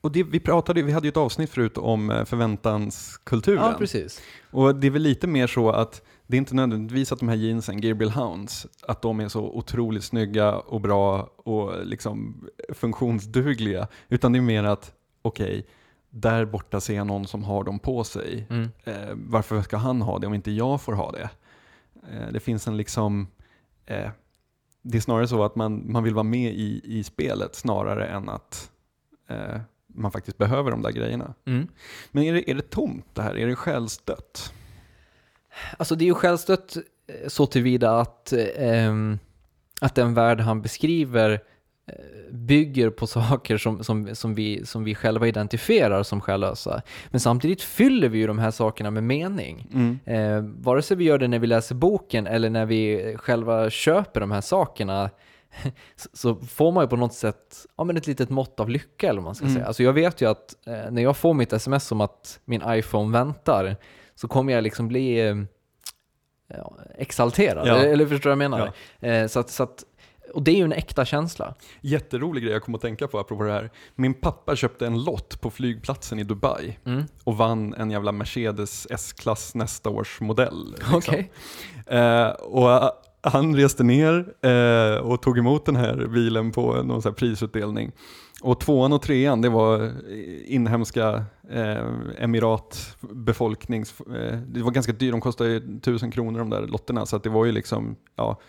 Och 0.00 0.12
det, 0.12 0.22
vi 0.22 0.40
pratade, 0.40 0.82
vi 0.82 0.92
hade 0.92 1.06
ju 1.06 1.08
ett 1.08 1.16
avsnitt 1.16 1.50
förut 1.50 1.78
om 1.78 2.10
eh, 2.10 2.24
förväntanskulturen. 2.24 3.64
Ja, 3.64 3.74
precis. 3.78 4.22
Och 4.50 4.74
det 4.74 4.86
är 4.86 4.90
väl 4.90 5.02
lite 5.02 5.26
mer 5.26 5.46
så 5.46 5.70
att 5.70 6.02
det 6.26 6.36
är 6.36 6.38
inte 6.38 6.54
nödvändigtvis 6.54 7.12
att 7.12 7.18
de 7.18 7.28
här 7.28 7.36
jeansen, 7.36 7.80
Gabriel 7.80 8.12
Hounds, 8.12 8.66
att 8.82 9.02
de 9.02 9.20
är 9.20 9.28
så 9.28 9.40
otroligt 9.40 10.04
snygga 10.04 10.58
och 10.58 10.80
bra 10.80 11.30
och 11.36 11.86
liksom 11.86 12.46
funktionsdugliga. 12.68 13.88
Utan 14.08 14.32
det 14.32 14.38
är 14.38 14.42
mer 14.42 14.64
att, 14.64 14.94
okej, 15.22 15.66
där 16.10 16.44
borta 16.44 16.80
ser 16.80 16.94
jag 16.96 17.06
någon 17.06 17.26
som 17.26 17.44
har 17.44 17.64
dem 17.64 17.78
på 17.78 18.04
sig. 18.04 18.46
Mm. 18.50 18.68
Eh, 18.84 19.14
varför 19.14 19.62
ska 19.62 19.76
han 19.76 20.02
ha 20.02 20.18
det 20.18 20.26
om 20.26 20.34
inte 20.34 20.50
jag 20.50 20.80
får 20.80 20.92
ha 20.92 21.12
det? 21.12 21.30
Eh, 22.12 22.32
det 22.32 22.40
finns 22.40 22.68
en 22.68 22.76
liksom, 22.76 23.26
eh, 23.86 24.10
det 24.82 24.98
är 24.98 25.02
snarare 25.02 25.28
så 25.28 25.44
att 25.44 25.56
man, 25.56 25.92
man 25.92 26.04
vill 26.04 26.14
vara 26.14 26.24
med 26.24 26.52
i, 26.52 26.80
i 26.84 27.04
spelet 27.04 27.54
snarare 27.54 28.06
än 28.06 28.28
att 28.28 28.70
eh, 29.28 29.60
man 29.94 30.12
faktiskt 30.12 30.38
behöver 30.38 30.70
de 30.70 30.82
där 30.82 30.90
grejerna. 30.90 31.34
Mm. 31.46 31.68
Men 32.10 32.24
är 32.24 32.32
det, 32.32 32.50
är 32.50 32.54
det 32.54 32.70
tomt 32.70 33.06
det 33.14 33.22
här? 33.22 33.38
Är 33.38 33.46
det 33.46 33.56
självstött? 33.56 34.52
Alltså 35.76 35.94
det 35.94 36.04
är 36.04 36.06
ju 36.06 36.14
självstött 36.14 36.76
eh, 36.76 37.28
så 37.28 37.46
tillvida 37.46 38.00
att, 38.00 38.32
eh, 38.32 38.94
att 39.80 39.94
den 39.94 40.14
värld 40.14 40.40
han 40.40 40.62
beskriver 40.62 41.30
eh, 41.86 41.94
bygger 42.30 42.90
på 42.90 43.06
saker 43.06 43.56
som, 43.56 43.84
som, 43.84 44.14
som, 44.14 44.34
vi, 44.34 44.66
som 44.66 44.84
vi 44.84 44.94
själva 44.94 45.28
identifierar 45.28 46.02
som 46.02 46.20
själlösa. 46.20 46.82
Men 47.08 47.20
samtidigt 47.20 47.62
fyller 47.62 48.08
vi 48.08 48.18
ju 48.18 48.26
de 48.26 48.38
här 48.38 48.50
sakerna 48.50 48.90
med 48.90 49.04
mening. 49.04 49.66
Mm. 49.72 49.98
Eh, 50.04 50.64
vare 50.64 50.82
sig 50.82 50.96
vi 50.96 51.04
gör 51.04 51.18
det 51.18 51.28
när 51.28 51.38
vi 51.38 51.46
läser 51.46 51.74
boken 51.74 52.26
eller 52.26 52.50
när 52.50 52.66
vi 52.66 53.14
själva 53.18 53.70
köper 53.70 54.20
de 54.20 54.30
här 54.30 54.40
sakerna 54.40 55.10
så- 56.12 56.34
får 56.36 56.72
man 56.72 56.84
ju 56.84 56.88
på 56.88 56.96
något 56.96 57.14
sätt 57.14 57.66
ja, 57.76 57.84
men 57.84 57.96
ett 57.96 58.06
litet 58.06 58.30
mått 58.30 58.60
av 58.60 58.68
lycka 58.68 59.08
eller 59.08 59.20
man 59.20 59.34
ska 59.34 59.44
Mm. 59.44 59.54
säga. 59.54 59.66
Alltså 59.66 59.82
jag 59.82 59.92
vet 59.92 60.20
ju 60.20 60.30
att 60.30 60.66
eh, 60.66 60.90
när 60.90 61.02
jag 61.02 61.16
får 61.16 61.34
mitt 61.34 61.52
sms 61.52 61.92
om 61.92 62.00
att 62.00 62.40
min 62.44 62.62
iPhone 62.66 63.12
väntar 63.18 63.76
så 64.14 64.28
kommer 64.28 64.52
jag 64.52 64.62
liksom 64.64 64.88
bli 64.88 65.28
eh, 65.28 65.36
ja, 66.48 66.76
exalterad. 66.94 67.66
Ja. 67.68 67.76
Eller, 67.76 67.92
eller 67.92 68.06
förstår 68.06 68.30
du 68.30 68.36
vad 68.36 68.44
jag 68.44 68.50
menar? 68.50 68.72
Eh, 69.22 69.26
så 69.28 69.40
att, 69.40 69.50
så 69.50 69.62
att, 69.62 69.84
och 70.34 70.42
det 70.42 70.50
är 70.50 70.56
ju 70.56 70.64
en 70.64 70.72
äkta 70.72 71.04
känsla. 71.04 71.54
Jätterolig 71.80 72.42
grej 72.42 72.52
jag 72.52 72.62
kom 72.62 72.74
att 72.74 72.80
tänka 72.80 73.08
på 73.08 73.18
apropå 73.18 73.42
det 73.44 73.52
här. 73.52 73.70
Min 73.94 74.14
pappa 74.14 74.56
köpte 74.56 74.86
en 74.86 75.02
lott 75.04 75.40
på 75.40 75.50
flygplatsen 75.50 76.18
i 76.18 76.24
Dubai 76.24 76.78
Mm. 76.86 77.04
och 77.24 77.36
vann 77.36 77.74
en 77.74 77.90
jävla 77.90 78.12
Mercedes 78.12 78.86
S-klass 78.90 79.54
nästa 79.54 79.90
års 79.90 80.20
modell. 80.20 80.74
Liksom. 80.76 80.94
Okej. 80.96 81.30
Eh, 81.86 82.28
och 82.28 82.92
han 83.20 83.56
reste 83.56 83.84
ner 83.84 84.34
eh, 84.42 84.96
och 85.00 85.22
tog 85.22 85.38
emot 85.38 85.66
den 85.66 85.76
här 85.76 86.06
bilen 86.06 86.52
på 86.52 86.82
någon 86.82 87.02
här 87.04 87.12
prisutdelning. 87.12 87.92
Och 88.42 88.60
tvåan 88.60 88.92
och 88.92 89.02
trean, 89.02 89.42
det 89.42 89.48
var 89.48 89.84
eh, 89.84 89.92
inhemska 90.46 91.24
eh, 91.50 91.86
emirat 92.18 92.96
befolknings... 93.00 94.00
Eh, 94.00 94.38
det 94.46 94.62
var 94.62 94.70
ganska 94.70 94.92
dyrt, 94.92 95.12
de 95.12 95.20
kostade 95.20 95.50
ju 95.50 95.80
tusen 95.80 96.10
kronor 96.10 96.38
de 96.38 96.50
där 96.50 96.66
lotterna, 96.66 97.06
så 97.06 97.16
att 97.16 97.22
det 97.22 97.30
var 97.30 97.44
ju 97.44 97.52
liksom, 97.52 97.96
ja, 98.16 98.40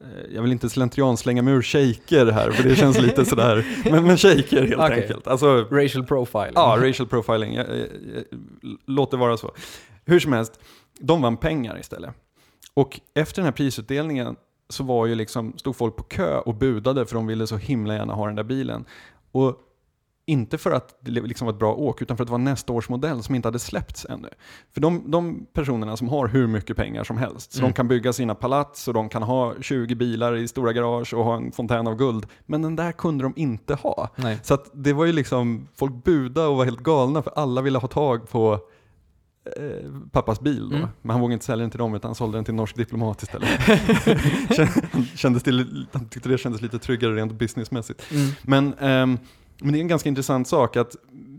eh, 0.00 0.34
jag 0.34 0.42
vill 0.42 0.52
inte 0.52 0.70
slentrian 0.70 1.16
slänga 1.16 1.42
mig 1.42 1.54
ur 1.54 1.62
shejker 1.62 2.26
här, 2.26 2.50
för 2.50 2.68
det 2.68 2.76
känns 2.76 3.00
lite 3.00 3.24
sådär, 3.24 3.66
men, 3.90 4.04
men 4.06 4.16
shejker 4.16 4.62
helt 4.62 4.82
Okej. 4.82 5.02
enkelt. 5.02 5.26
Alltså, 5.26 5.64
Racial 5.70 6.04
profiling. 6.04 6.52
Ja, 6.54 6.76
racial 6.80 7.08
profiling. 7.08 7.54
Jag, 7.54 7.66
jag, 7.68 7.78
jag, 7.78 8.24
låt 8.86 9.10
det 9.10 9.16
vara 9.16 9.36
så. 9.36 9.52
Hur 10.04 10.20
som 10.20 10.32
helst, 10.32 10.60
de 11.00 11.22
vann 11.22 11.36
pengar 11.36 11.78
istället. 11.80 12.10
Och 12.76 13.00
efter 13.14 13.36
den 13.42 13.44
här 13.44 13.52
prisutdelningen 13.52 14.36
så 14.68 14.84
var 14.84 15.06
ju 15.06 15.14
liksom, 15.14 15.52
stod 15.58 15.76
folk 15.76 15.96
på 15.96 16.02
kö 16.02 16.38
och 16.38 16.54
budade 16.54 17.06
för 17.06 17.14
de 17.14 17.26
ville 17.26 17.46
så 17.46 17.56
himla 17.56 17.94
gärna 17.94 18.14
ha 18.14 18.26
den 18.26 18.34
där 18.36 18.44
bilen. 18.44 18.84
Och 19.32 19.56
inte 20.28 20.58
för 20.58 20.70
att 20.70 20.98
det 21.00 21.10
liksom 21.10 21.46
var 21.46 21.52
ett 21.52 21.58
bra 21.58 21.74
åk, 21.74 22.02
utan 22.02 22.16
för 22.16 22.24
att 22.24 22.28
det 22.28 22.32
var 22.32 22.38
nästa 22.38 22.72
års 22.72 22.88
modell 22.88 23.22
som 23.22 23.34
inte 23.34 23.48
hade 23.48 23.58
släppts 23.58 24.04
ännu. 24.10 24.28
För 24.72 24.80
de, 24.80 25.10
de 25.10 25.46
personerna 25.52 25.96
som 25.96 26.08
har 26.08 26.28
hur 26.28 26.46
mycket 26.46 26.76
pengar 26.76 27.04
som 27.04 27.16
helst, 27.16 27.52
så 27.52 27.58
Mm. 27.58 27.70
de 27.70 27.74
kan 27.74 27.88
bygga 27.88 28.12
sina 28.12 28.34
palats 28.34 28.88
och 28.88 28.94
de 28.94 29.08
kan 29.08 29.22
ha 29.22 29.54
20 29.60 29.94
bilar 29.94 30.36
i 30.36 30.48
stora 30.48 30.72
garage 30.72 31.14
och 31.14 31.24
ha 31.24 31.36
en 31.36 31.52
fontän 31.52 31.86
av 31.86 31.94
guld, 31.96 32.26
men 32.46 32.62
den 32.62 32.76
där 32.76 32.92
kunde 32.92 33.24
de 33.24 33.32
inte 33.36 33.74
ha. 33.74 34.08
Nej. 34.16 34.38
Så 34.42 34.58
det 34.72 34.92
var 34.92 35.04
ju 35.04 35.12
liksom, 35.12 35.68
folk 35.74 36.04
budade 36.04 36.46
och 36.48 36.56
var 36.56 36.64
helt 36.64 36.80
galna 36.82 37.22
för 37.22 37.32
alla 37.36 37.62
ville 37.62 37.78
ha 37.78 37.88
tag 37.88 38.28
på 38.28 38.60
eh, 39.56 39.90
pappas 40.12 40.40
bil 40.40 40.68
då. 40.70 40.76
Mm. 40.76 40.88
Men 41.02 41.10
han 41.10 41.20
vågade 41.20 41.32
inte 41.32 41.44
sälja 41.44 41.62
den 41.62 41.70
till 41.70 41.78
dem 41.78 41.94
utan 41.94 42.08
han 42.08 42.14
sålde 42.14 42.38
den 42.38 42.44
till 42.44 42.52
en 42.52 42.56
norsk 42.56 42.76
diplomat 42.76 43.22
istället. 43.22 43.48
Kändes 45.14 45.42
till, 45.42 45.86
han 45.92 46.08
tyckte 46.08 46.28
det 46.28 46.38
kändes 46.38 46.62
lite 46.62 46.78
tryggare 46.78 47.16
rent 47.16 47.32
businessmässigt. 47.32 48.12
Mm. 48.12 48.30
Men, 48.42 48.74
ehm, 48.74 49.18
men 49.60 49.72
det 49.72 49.78
är 49.78 49.80
en 49.80 49.88
ganska 49.88 50.08
intressant 50.08 50.48
sak 50.48 50.76
att 50.76 50.96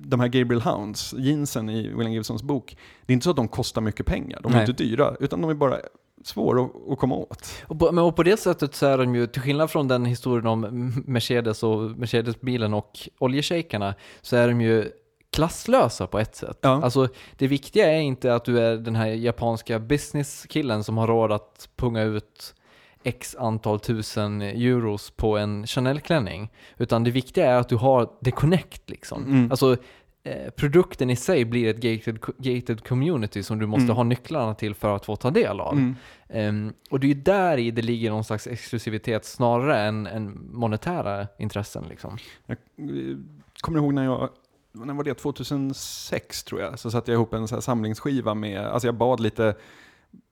de 0.08 0.20
här 0.20 0.28
Gabriel 0.28 0.62
Hounds, 0.62 1.13
jeansen 1.17 1.70
i 1.70 1.88
William 1.88 2.13
Gibsons 2.13 2.43
bok, 2.43 2.78
det 3.06 3.12
är 3.12 3.13
inte 3.13 3.24
så 3.24 3.30
att 3.30 3.36
de 3.36 3.48
kostar 3.48 3.82
mycket 3.82 4.06
pengar, 4.06 4.39
de 4.43 4.52
är 4.52 4.56
Nej. 4.56 4.70
inte 4.70 4.84
dyra, 4.84 5.15
utan 5.20 5.41
de 5.41 5.50
är 5.50 5.54
bara 5.54 5.78
svåra 6.24 6.63
att, 6.63 6.91
att 6.91 7.00
komma 7.00 7.15
åt. 7.15 7.63
Och 7.67 7.80
på, 7.80 7.91
men 7.91 8.04
och 8.04 8.15
på 8.15 8.24
det 8.24 8.38
sättet 8.38 8.76
så 8.76 8.86
är 8.86 8.98
de 8.98 9.15
ju, 9.15 9.28
till 9.28 9.41
skillnad 9.41 9.72
från 9.72 9.88
den 9.88 10.06
historien 10.06 10.48
om 10.48 10.93
Mercedes 11.06 11.63
och 11.63 11.91
Mercedes-bilen 11.98 12.74
och 12.74 13.00
oljeshejkarna, 13.20 13.96
så 14.22 14.36
är 14.36 14.48
de 14.48 14.62
ju 14.62 14.91
klasslösa 15.38 16.08
på 16.08 16.19
ett 16.19 16.36
sätt. 16.36 16.60
Ja. 16.62 16.84
Alltså, 16.84 17.08
det 17.38 17.47
viktiga 17.47 17.91
är 17.93 18.00
inte 18.00 18.36
att 18.36 18.45
du 18.45 18.60
är 18.60 18.78
den 18.78 18.95
här 18.95 19.08
japanska 19.08 19.80
businesskillen 19.80 20.84
som 20.84 20.97
har 20.97 21.08
råd 21.08 21.32
att 21.32 21.69
punga 21.76 22.02
ut 22.02 22.56
x 23.04 23.36
antal 23.39 23.80
tusen 23.80 24.41
euros 24.41 25.12
på 25.12 25.38
en 25.38 25.67
Chanel-klänning. 25.67 26.50
Utan 26.78 27.04
det 27.04 27.12
viktiga 27.12 27.52
är 27.52 27.56
att 27.56 27.69
du 27.69 27.76
har 27.76 28.10
the 28.26 28.32
connect 28.32 28.89
liksom. 28.89 29.23
Mm. 29.26 29.52
Alltså, 29.52 29.78
eh, 30.23 30.50
produkten 30.56 31.10
i 31.10 31.15
sig 31.15 31.45
blir 31.45 31.67
ett 31.69 31.78
gated, 31.78 32.19
gated 32.38 32.88
community 32.88 33.43
som 33.43 33.60
du 33.60 33.65
måste 33.65 33.84
Mm. 33.84 33.95
ha 33.95 34.04
nycklarna 34.04 34.54
till 34.56 34.73
för 34.76 34.95
att 34.95 35.06
få 35.06 35.15
ta 35.15 35.30
del 35.30 35.60
av. 35.60 35.73
Mm. 35.73 35.95
Ehm, 36.30 36.73
och 36.89 37.00
det 37.00 37.08
är 37.08 37.13
ju 37.15 37.21
där 37.21 37.58
i 37.58 37.71
det 37.71 37.82
ligger 37.82 38.10
någon 38.10 38.23
slags 38.23 38.47
exklusivitet 38.47 39.26
snarare 39.26 39.80
än, 39.80 40.08
än 40.08 40.50
monetära 40.54 41.28
intressen. 41.39 41.84
Liksom. 41.89 42.17
Jag 42.45 42.58
eh, 42.78 43.17
kommer 43.62 43.80
ihåg 43.80 43.93
när 43.93 44.04
jag, 44.04 44.30
när 44.85 44.93
var 44.93 45.03
det, 45.03 45.13
2006 45.13 46.43
tror 46.43 46.61
jag, 46.61 46.79
så 46.79 46.91
satte 46.91 47.11
jag 47.11 47.17
ihop 47.17 47.33
en 47.33 47.47
så 47.47 47.61
samlingsskiva 47.61 48.33
med, 48.33 48.65
alltså 48.65 48.87
jag 48.87 48.95
bad 48.95 49.19
lite 49.19 49.55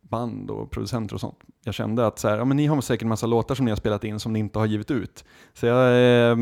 band 0.01 0.51
och 0.51 0.71
producenter 0.71 1.15
och 1.15 1.21
sånt. 1.21 1.39
Jag 1.63 1.73
kände 1.73 2.07
att 2.07 2.19
så 2.19 2.27
här, 2.27 2.37
ja, 2.37 2.45
men 2.45 2.57
ni 2.57 2.65
har 2.65 2.81
säkert 2.81 3.01
en 3.01 3.09
massa 3.09 3.27
låtar 3.27 3.55
som 3.55 3.65
ni 3.65 3.71
har 3.71 3.75
spelat 3.75 4.03
in 4.03 4.19
som 4.19 4.33
ni 4.33 4.39
inte 4.39 4.59
har 4.59 4.65
givit 4.65 4.91
ut. 4.91 5.25
Så 5.53 5.65
jag 5.65 6.31
eh, 6.31 6.37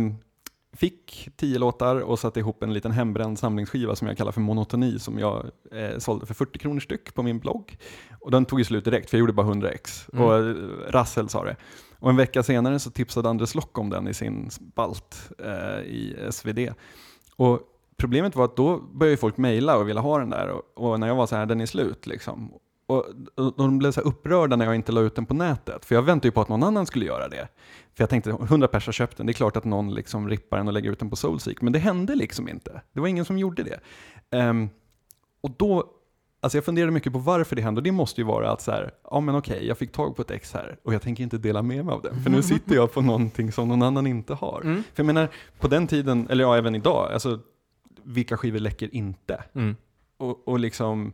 fick 0.74 1.30
tio 1.36 1.60
låtar 1.60 2.00
och 2.00 2.20
satte 2.20 2.40
ihop 2.40 2.64
en 2.64 2.74
liten 2.74 2.92
hembränd 2.92 3.40
samlingsskiva 3.40 3.96
som 3.96 4.08
jag 4.08 4.18
kallar 4.18 4.32
för 4.32 4.42
Monotoni 4.42 5.00
som 5.00 5.20
jag 5.20 5.46
eh, 5.72 5.98
sålde 5.98 6.26
för 6.26 6.34
40 6.34 6.60
kronor 6.60 6.80
styck 6.80 7.14
på 7.14 7.24
min 7.24 7.40
blogg. 7.40 7.78
Och 8.20 8.32
den 8.32 8.46
tog 8.46 8.60
ju 8.60 8.66
slut 8.66 8.86
direkt 8.86 9.10
för 9.10 9.18
jag 9.18 9.20
gjorde 9.20 9.34
bara 9.34 9.48
100 9.48 9.70
ex. 9.72 10.10
Mm. 10.14 10.26
Och 10.26 10.36
eh, 10.36 10.56
Rassel 10.88 11.30
sa 11.30 11.44
det. 11.44 11.56
Och 12.00 12.10
en 12.10 12.16
vecka 12.16 12.44
senare 12.44 12.80
så 12.80 12.92
tipsade 12.92 13.30
Andres 13.30 13.56
Lock 13.56 13.78
om 13.78 13.90
den 13.90 14.08
i 14.08 14.14
sin 14.14 14.52
spalt 14.52 15.32
eh, 15.40 15.80
i 15.80 16.28
SvD. 16.32 16.60
Och 17.36 17.60
problemet 17.98 18.36
var 18.36 18.46
att 18.46 18.56
då 18.56 18.80
började 18.80 19.18
folk 19.18 19.38
mejla 19.38 19.78
och 19.78 19.90
ville 19.90 20.00
ha 20.00 20.20
den 20.20 20.30
där 20.30 20.50
och, 20.50 20.62
och 20.92 21.00
när 21.00 21.08
jag 21.08 21.16
var 21.16 21.28
så 21.28 21.36
här, 21.36 21.46
den 21.46 21.62
är 21.62 21.66
slut 21.66 22.08
liksom. 22.08 22.54
Och, 22.86 23.06
och 23.36 23.54
de 23.58 23.78
blev 23.78 23.92
så 23.92 24.02
upprörda 24.02 24.56
när 24.56 24.66
jag 24.66 24.76
inte 24.76 24.92
la 24.92 25.02
ut 25.02 25.16
den 25.16 25.26
på 25.26 25.34
nätet, 25.34 25.86
för 25.86 25.96
jag 25.96 26.02
väntade 26.02 26.28
ju 26.28 26.32
på 26.32 26.42
att 26.42 26.50
någon 26.50 26.64
annan 26.64 26.86
skulle 26.86 27.06
göra 27.06 27.28
det. 27.28 27.48
För 27.94 28.04
jag 28.04 28.10
tänkte, 28.10 28.30
100 28.30 28.68
pers 28.68 28.86
har 28.86 28.94
köpt 28.94 29.18
den, 29.18 29.26
det 29.26 29.32
är 29.32 29.34
klart 29.34 29.58
att 29.58 29.66
någon 29.66 29.94
liksom 29.94 30.30
rippar 30.30 30.58
den 30.58 30.68
och 30.68 30.74
lägger 30.74 30.92
ut 30.92 31.00
den 31.00 31.10
på 31.10 31.16
Soulseek, 31.16 31.62
men 31.62 31.74
det 31.74 31.80
hände 31.80 32.16
liksom 32.16 32.50
inte. 32.50 32.82
Det 32.94 33.00
var 33.00 33.08
ingen 33.08 33.26
som 33.26 33.38
gjorde 33.38 33.64
det. 33.64 33.80
Ehm, 34.38 34.70
och 35.42 35.52
då, 35.58 35.86
alltså 36.42 36.58
jag 36.58 36.66
funderade 36.66 36.92
mycket 36.92 37.14
på 37.14 37.20
varför 37.20 37.56
det 37.56 37.62
hände, 37.62 37.80
och 37.80 37.84
det 37.84 37.92
måste 37.92 38.22
ju 38.22 38.28
vara 38.28 38.52
att 38.52 38.62
så 38.62 38.72
här, 38.72 38.92
ja 39.12 39.20
men 39.20 39.36
okej, 39.36 39.68
jag 39.68 39.78
fick 39.78 39.92
tag 39.92 40.16
på 40.16 40.22
ett 40.22 40.32
ex 40.32 40.54
här, 40.54 40.78
och 40.84 40.94
jag 40.94 41.02
tänker 41.02 41.24
inte 41.24 41.38
dela 41.38 41.62
med 41.62 41.86
mig 41.86 41.94
av 41.94 42.02
den, 42.02 42.24
för 42.24 42.30
nu 42.30 42.44
sitter 42.44 42.76
jag 42.76 42.94
på 42.94 43.02
någonting 43.02 43.52
som 43.52 43.68
någon 43.68 43.82
annan 43.82 44.08
inte 44.08 44.34
har. 44.34 44.62
Mm. 44.62 44.76
För 44.76 45.04
jag 45.04 45.06
menar, 45.06 45.30
på 45.60 45.68
den 45.68 45.88
tiden, 45.88 46.28
eller 46.30 46.44
ja, 46.44 46.58
även 46.58 46.76
idag, 46.76 47.14
alltså 47.14 47.40
vilka 48.06 48.38
skivor 48.38 48.60
läcker 48.60 48.96
inte? 48.96 49.44
Mm. 49.56 49.76
Och, 50.18 50.48
och 50.48 50.60
liksom, 50.60 51.14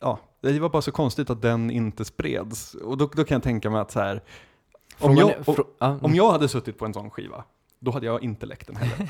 ja, 0.00 0.18
det 0.40 0.58
var 0.60 0.68
bara 0.68 0.82
så 0.82 0.92
konstigt 0.92 1.30
att 1.30 1.42
den 1.42 1.70
inte 1.70 2.04
spreds. 2.04 2.74
Och 2.74 2.96
då, 2.98 3.06
då 3.06 3.24
kan 3.24 3.34
jag 3.34 3.42
tänka 3.42 3.70
mig 3.70 3.80
att 3.80 3.90
så 3.90 4.00
här, 4.00 4.22
om 4.98 5.16
jag, 5.16 5.32
om 6.04 6.14
jag 6.14 6.32
hade 6.32 6.48
suttit 6.48 6.78
på 6.78 6.84
en 6.84 6.94
sån 6.94 7.10
skiva, 7.10 7.44
då 7.80 7.90
hade 7.90 8.06
jag 8.06 8.22
inte 8.22 8.46
läckt 8.46 8.66
den 8.66 8.76
heller. 8.76 9.08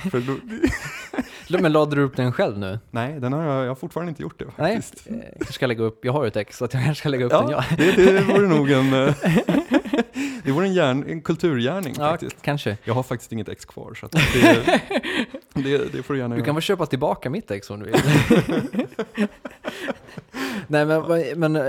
Men 1.62 1.72
lade 1.72 1.96
du 1.96 2.02
upp 2.02 2.16
den 2.16 2.32
själv 2.32 2.58
nu? 2.58 2.78
nej, 2.90 3.20
den 3.20 3.32
har 3.32 3.42
jag, 3.42 3.64
jag 3.64 3.68
har 3.70 3.74
fortfarande 3.74 4.08
inte 4.10 4.22
gjort 4.22 4.38
det 4.38 4.44
Nej, 4.56 4.82
faktiskt. 4.82 5.06
eh, 5.10 5.16
jag 5.16 5.32
kanske 5.38 5.52
ska 5.52 5.66
lägga 5.66 5.84
upp, 5.84 6.04
jag 6.04 6.12
har 6.12 6.26
ett 6.26 6.36
ex 6.36 6.56
så 6.56 6.64
jag 6.64 6.70
kanske 6.70 6.94
ska 6.94 7.08
lägga 7.08 7.24
upp 7.24 7.30
den 7.32 7.50
Ja, 7.50 7.64
jag. 7.70 7.78
det, 7.78 8.12
det 8.12 8.20
vore 8.24 8.48
nog 8.48 8.70
en, 8.70 8.90
det 10.44 10.52
vore 10.52 10.66
en, 10.66 10.74
järn, 10.74 11.04
en 11.08 11.22
kulturgärning 11.22 11.94
Ja, 11.98 12.10
faktiskt. 12.10 12.42
kanske. 12.42 12.76
Jag 12.84 12.94
har 12.94 13.02
faktiskt 13.02 13.32
inget 13.32 13.48
ex 13.48 13.64
kvar, 13.64 13.94
så 13.94 14.06
det, 14.06 14.80
det, 15.54 15.92
det 15.92 16.02
får 16.02 16.14
du 16.14 16.20
gärna 16.20 16.36
Du 16.36 16.42
kan 16.42 16.54
väl 16.54 16.62
köpa 16.62 16.86
tillbaka 16.86 17.30
mitt 17.30 17.50
ex 17.50 17.70
om 17.70 17.80
du 17.80 17.86
vill. 17.86 17.94
Nej 20.66 20.86
men, 20.86 21.02
men, 21.36 21.56
eh, 21.56 21.62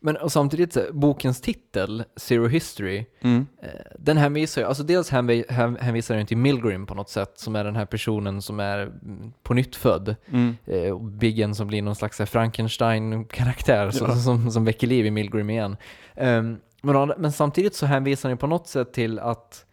men 0.00 0.16
och 0.16 0.32
samtidigt, 0.32 0.90
bokens 0.92 1.40
titel, 1.40 2.04
Zero 2.16 2.46
History, 2.46 3.04
Mm. 3.20 3.46
eh, 3.62 3.68
den 3.98 4.16
hänvisar 4.16 4.62
ju, 4.62 4.68
alltså 4.68 4.82
dels 4.82 5.10
hänvi- 5.12 5.44
hän- 5.52 5.76
hänvisar 5.80 6.16
den 6.16 6.26
till 6.26 6.36
Milgrim 6.36 6.86
på 6.86 6.94
något 6.94 7.10
sätt, 7.10 7.32
som 7.36 7.56
är 7.56 7.64
den 7.64 7.76
här 7.76 7.86
personen 7.86 8.42
som 8.42 8.60
är 8.60 8.78
mm, 8.78 9.32
på 9.42 9.54
nytt 9.54 9.76
född. 9.76 10.16
Mm. 10.32 10.56
Eh, 10.66 10.98
Biggen 11.00 11.54
som 11.54 11.66
blir 11.68 11.82
någon 11.82 11.94
slags 11.96 12.16
Frankenstein-karaktär 12.30 13.90
som, 13.90 14.06
Ja. 14.10 14.16
som, 14.16 14.50
som 14.50 14.64
väcker 14.64 14.86
liv 14.86 15.06
i 15.06 15.10
Milgrim 15.10 15.50
igen. 15.50 15.76
Ehm, 16.14 16.56
men, 16.82 17.08
men 17.18 17.32
samtidigt 17.32 17.74
så 17.74 17.86
hänvisar 17.86 18.28
den 18.28 18.38
på 18.38 18.46
något 18.46 18.68
sätt 18.68 18.92
till 18.92 19.18
att 19.18 19.64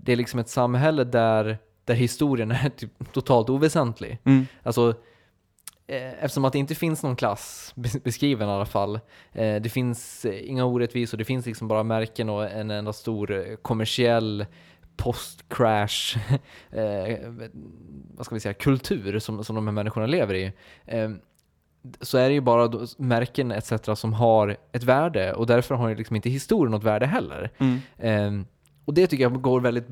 det 0.00 0.12
är 0.12 0.16
liksom 0.16 0.40
ett 0.40 0.48
samhälle 0.48 1.04
där, 1.04 1.58
där 1.84 1.94
historien 1.94 2.50
är 2.50 2.68
typ 2.76 3.12
totalt 3.12 3.50
oväsentlig. 3.50 4.18
Mm. 4.24 4.46
Alltså, 4.62 4.94
eh, 5.86 6.24
eftersom 6.24 6.44
att 6.44 6.52
det 6.52 6.58
inte 6.58 6.74
finns 6.74 7.02
någon 7.02 7.16
klass 7.16 7.72
bes- 7.76 8.02
beskriven 8.04 8.48
i 8.48 8.52
alla 8.52 8.66
fall. 8.66 9.00
Eh, 9.32 9.62
det 9.62 9.72
finns 9.72 10.24
eh, 10.24 10.50
inga 10.50 10.64
orättvisor, 10.64 11.18
det 11.18 11.24
finns 11.24 11.46
liksom 11.46 11.68
bara 11.68 11.82
märken 11.82 12.28
och 12.28 12.50
en 12.50 12.70
enda 12.70 12.92
stor 12.92 13.56
kommersiell 13.62 14.46
post-crash, 14.96 16.18
vad 18.14 18.26
ska 18.26 18.34
vi 18.34 18.40
säga, 18.40 18.54
kultur 18.54 19.18
som, 19.18 19.44
som 19.44 19.56
de 19.56 19.66
här 19.66 19.72
människorna 19.72 20.06
lever 20.06 20.34
i. 20.34 20.52
Så 22.00 22.18
är 22.18 22.28
det 22.28 22.34
ju 22.34 22.40
bara 22.40 22.86
märken 22.96 23.52
etc. 23.52 23.72
som 23.94 24.12
har 24.12 24.56
ett 24.72 24.82
värde 24.82 25.32
och 25.32 25.46
därför 25.46 25.74
har 25.74 25.88
ju 25.88 25.94
liksom 25.94 26.16
inte 26.16 26.30
historien 26.30 26.70
något 26.70 26.84
värde 26.84 27.06
heller. 27.06 27.50
Mm. 27.98 28.46
Och 28.84 28.94
det 28.94 29.06
tycker 29.06 29.22
jag 29.22 29.42
går 29.42 29.60
väldigt 29.60 29.86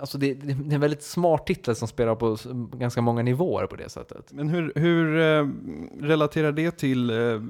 alltså 0.00 0.18
det, 0.18 0.34
det 0.34 0.52
är 0.52 0.74
en 0.74 0.80
väldigt 0.80 1.02
smart 1.02 1.46
titel 1.46 1.76
som 1.76 1.88
spelar 1.88 2.14
på 2.14 2.36
ganska 2.78 3.00
många 3.00 3.22
nivåer 3.22 3.66
på 3.66 3.76
det 3.76 3.88
sättet. 3.88 4.32
Men 4.32 4.48
hur, 4.48 4.72
hur 4.76 5.18
eh, 5.20 5.48
relaterar 6.06 6.52
det 6.52 6.70
till, 6.70 7.10
eh, 7.10 7.40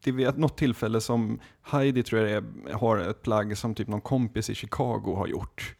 till 0.00 0.12
vid 0.12 0.38
något 0.38 0.56
tillfälle 0.56 1.00
som 1.00 1.40
Heidi 1.62 2.02
tror 2.02 2.20
jag 2.20 2.30
det 2.30 2.48
är, 2.70 2.74
har 2.74 2.98
ett 2.98 3.22
plagg 3.22 3.58
som 3.58 3.74
typ 3.74 3.88
någon 3.88 4.00
kompis 4.00 4.50
i 4.50 4.54
Chicago 4.54 5.14
har 5.16 5.26
gjort? 5.26 5.74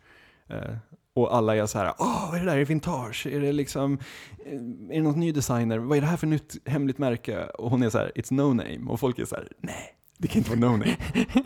Eh, 0.49 0.77
och 1.15 1.37
alla 1.37 1.57
är 1.57 1.67
så 1.67 1.79
här, 1.79 1.95
åh 1.99 2.31
vad 2.31 2.41
är 2.41 2.45
det 2.45 2.51
där, 2.51 2.55
är 2.55 2.59
det 2.59 2.65
vintage? 2.65 3.27
Är 3.27 3.41
det 3.41 3.53
liksom, 3.53 3.99
eh, 4.47 4.53
är 4.91 4.95
det 4.95 5.03
något 5.03 5.17
ny 5.17 5.33
designer? 5.33 5.79
Vad 5.79 5.99
är 5.99 6.01
det 6.01 6.07
här 6.07 6.17
för 6.17 6.27
nytt 6.27 6.57
hemligt 6.65 6.99
märke? 6.99 7.45
Och 7.45 7.71
hon 7.71 7.83
är 7.83 7.91
så 7.91 7.99
här, 7.99 8.13
it's 8.15 8.33
no 8.33 8.53
name. 8.53 8.81
Och 8.89 9.01
folk 9.01 9.19
är 9.19 9.25
så 9.25 9.35
här, 9.35 9.49
nej, 9.61 9.95
det 10.19 10.29
kan 10.29 10.39
inte 10.39 10.51
vara 10.51 10.61
no 10.61 10.77
name. 10.77 10.97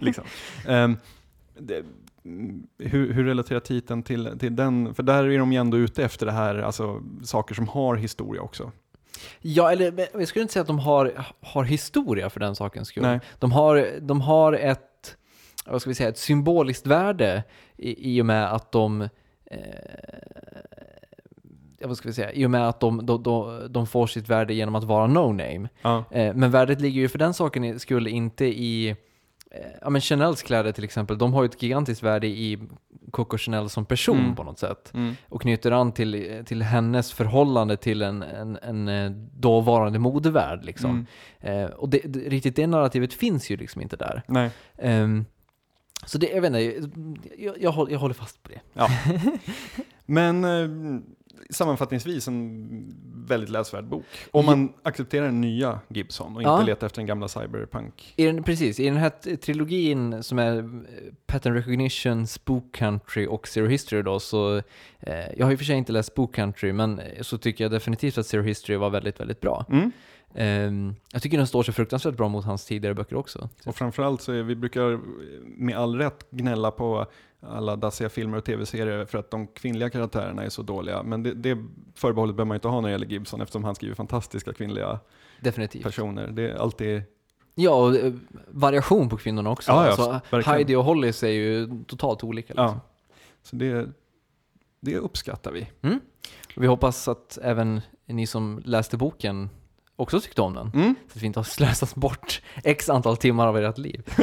liksom. 0.00 0.24
um, 0.68 0.96
det, 1.58 1.84
hur, 2.78 3.12
hur 3.12 3.24
relaterar 3.24 3.60
titeln 3.60 4.02
till, 4.02 4.38
till 4.38 4.56
den? 4.56 4.94
För 4.94 5.02
där 5.02 5.24
är 5.24 5.38
de 5.38 5.52
ju 5.52 5.58
ändå 5.58 5.76
ute 5.76 6.04
efter 6.04 6.26
det 6.26 6.32
här, 6.32 6.58
alltså 6.58 7.02
saker 7.22 7.54
som 7.54 7.68
har 7.68 7.96
historia 7.96 8.42
också. 8.42 8.72
Ja, 9.40 9.72
eller 9.72 10.08
jag 10.12 10.28
skulle 10.28 10.42
inte 10.42 10.52
säga 10.52 10.60
att 10.60 10.66
de 10.66 10.78
har, 10.78 11.24
har 11.40 11.64
historia 11.64 12.30
för 12.30 12.40
den 12.40 12.56
sakens 12.56 12.88
skull. 12.88 13.02
Nej. 13.02 13.20
De 13.38 13.52
har, 13.52 13.88
de 14.00 14.20
har 14.20 14.52
ett, 14.52 15.16
vad 15.66 15.80
ska 15.80 15.90
vi 15.90 15.94
säga, 15.94 16.08
ett 16.08 16.18
symboliskt 16.18 16.86
värde 16.86 17.42
i, 17.76 18.16
i 18.16 18.22
och 18.22 18.26
med 18.26 18.52
att 18.52 18.72
de 18.72 19.02
eh, 19.44 19.58
vad 21.80 21.96
ska 21.96 22.08
vi 22.08 22.14
säga, 22.14 22.32
i 22.32 22.46
och 22.46 22.50
med 22.50 22.68
att 22.68 22.80
de, 22.80 23.06
de, 23.06 23.22
de, 23.22 23.66
de 23.70 23.86
får 23.86 24.06
sitt 24.06 24.28
värde 24.28 24.54
genom 24.54 24.74
att 24.74 24.84
vara 24.84 25.06
no-name. 25.06 25.68
Ja. 25.82 26.04
Eh, 26.10 26.34
men 26.34 26.50
värdet 26.50 26.80
ligger 26.80 27.00
ju 27.00 27.08
för 27.08 27.18
den 27.18 27.34
saken 27.34 27.80
skull 27.80 28.06
inte 28.06 28.44
i 28.44 28.96
Ja 29.80 29.90
men 29.90 30.00
Chanels 30.00 30.42
kläder 30.42 30.72
till 30.72 30.84
exempel, 30.84 31.18
de 31.18 31.34
har 31.34 31.42
ju 31.42 31.46
ett 31.46 31.62
gigantiskt 31.62 32.02
värde 32.02 32.26
i 32.26 32.58
Coco 33.10 33.38
Chanel 33.38 33.68
som 33.68 33.84
person 33.84 34.18
Mm. 34.18 34.34
på 34.36 34.42
något 34.42 34.58
sätt. 34.58 34.90
Mm. 34.94 35.14
Och 35.28 35.42
knyter 35.42 35.70
an 35.70 35.92
till, 35.92 36.42
till 36.46 36.62
hennes 36.62 37.12
förhållande 37.12 37.76
till 37.76 38.02
en, 38.02 38.22
en, 38.22 38.58
en 38.62 38.88
eh, 38.88 39.10
dåvarande 39.40 39.98
modevärld 39.98 40.64
liksom. 40.64 41.06
Mm. 41.40 41.64
Eh, 41.64 41.70
och 41.70 41.88
det, 41.88 42.00
det, 42.04 42.18
riktigt 42.20 42.56
det 42.56 42.66
narrativet 42.66 43.14
finns 43.14 43.50
ju 43.50 43.56
liksom 43.56 43.82
inte 43.82 43.96
där. 43.96 44.22
Ehm, 44.78 45.24
så 46.06 46.18
det, 46.18 46.26
jag 46.28 46.40
vet 46.40 46.48
inte, 46.48 46.88
jag, 47.38 47.54
jag, 47.60 47.72
håller, 47.72 47.92
jag 47.92 47.98
håller 47.98 48.14
fast 48.14 48.42
på 48.42 48.48
det. 48.48 48.60
Ja. 48.72 48.88
Men 50.06 50.44
eh, 50.44 51.00
sammanfattningsvis 51.50 52.28
en 52.28 52.94
väldigt 53.26 53.48
läsvärd 53.50 53.84
bok. 53.84 54.04
Om 54.30 54.46
man 54.46 54.72
accepterar 54.82 55.24
den 55.26 55.40
nya 55.40 55.80
Gibson 55.88 56.36
och 56.36 56.42
inte 56.42 56.50
Ja. 56.50 56.62
letar 56.62 56.86
efter 56.86 56.98
den 57.00 57.06
gamla 57.06 57.28
cyberpunk. 57.28 58.14
I 58.16 58.24
den, 58.24 58.42
precis, 58.42 58.80
i 58.80 58.84
den 58.84 58.96
här 58.96 59.36
trilogin 59.36 60.22
som 60.22 60.38
är 60.38 60.58
eh, 60.58 60.64
Pattern 61.26 61.54
Recognition, 61.54 62.26
Spook 62.26 62.74
Country 62.74 63.26
och 63.26 63.48
Zero 63.48 63.66
History 63.66 64.02
då, 64.02 64.20
så 64.20 64.56
eh, 65.00 65.14
jag 65.36 65.46
har 65.46 65.52
och 65.54 65.58
för 65.58 65.64
sig 65.66 65.76
inte 65.76 65.92
läst 65.92 66.08
Spook 66.12 66.34
Country, 66.34 66.72
men 66.72 66.98
eh, 66.98 67.22
så 67.22 67.38
tycker 67.38 67.64
jag 67.64 67.70
definitivt 67.70 68.18
att 68.18 68.26
Zero 68.26 68.42
History 68.42 68.76
var 68.76 68.90
väldigt, 68.90 69.20
väldigt 69.20 69.40
bra. 69.40 69.66
Mm. 69.70 69.90
Ehm, 70.34 70.94
jag 71.12 71.22
tycker 71.22 71.36
den 71.38 71.46
står 71.46 71.62
sig 71.62 71.74
fruktansvärt 71.74 72.16
bra 72.16 72.28
mot 72.28 72.44
hans 72.44 72.64
tidigare 72.64 72.94
böcker 72.94 73.16
också. 73.16 73.48
Och 73.66 73.76
framförallt 73.76 74.22
så 74.22 74.32
är 74.32 74.42
vi 74.42 74.56
brukar 74.56 75.00
med 75.58 75.76
all 75.76 75.96
rätt 75.98 76.30
gnälla 76.30 76.70
på 76.70 77.06
alla 77.50 77.76
dassiga 77.76 78.08
filmer 78.08 78.38
och 78.38 78.44
tv-serier 78.44 79.04
för 79.04 79.18
att 79.18 79.30
de 79.30 79.46
kvinnliga 79.46 79.90
karaktärerna 79.90 80.44
är 80.44 80.48
så 80.48 80.62
dåliga. 80.62 81.02
Men 81.02 81.22
det, 81.22 81.34
det 81.34 81.58
förbehållet 81.94 82.36
behöver 82.36 82.48
man 82.48 82.54
inte 82.54 82.68
ha 82.68 82.80
när 82.80 82.88
det 82.88 82.92
gäller 82.92 83.06
Gibson 83.06 83.40
eftersom 83.40 83.64
han 83.64 83.74
skriver 83.74 83.94
fantastiska 83.94 84.52
kvinnliga 84.52 85.00
Definitivt. 85.40 85.82
personer. 85.82 86.28
Det 86.28 86.50
är 86.50 86.54
alltid... 86.54 87.02
Ja, 87.54 87.70
och 87.70 87.96
eh, 87.96 88.12
variation 88.48 89.08
på 89.08 89.16
kvinnorna 89.16 89.50
också. 89.50 89.70
Ja, 89.70 89.84
ja, 89.98 90.20
alltså. 90.30 90.50
Heidi 90.50 90.74
och 90.74 90.84
Hollis 90.84 91.22
är 91.22 91.28
ju 91.28 91.84
totalt 91.86 92.24
olika. 92.24 92.52
Liksom. 92.52 92.64
Ja. 92.64 92.80
Så 93.42 93.56
det, 93.56 93.88
det 94.80 94.96
uppskattar 94.96 95.52
vi. 95.52 95.68
Och 96.56 96.62
Vi 96.62 96.66
hoppas 96.66 97.08
att 97.08 97.38
även 97.42 97.80
ni 98.06 98.26
som 98.26 98.62
läste 98.64 98.96
boken 98.96 99.50
också 99.96 100.20
tyckte 100.20 100.42
om 100.42 100.54
den. 100.54 100.70
Mm. 100.74 100.94
Så 101.12 101.16
att 101.16 101.22
vi 101.22 101.26
inte 101.26 101.38
har 101.38 101.44
slösat 101.44 101.94
bort 101.94 102.42
x 102.64 102.90
antal 102.90 103.16
timmar 103.16 103.46
av 103.46 103.58
ert 103.58 103.78
liv. 103.78 104.02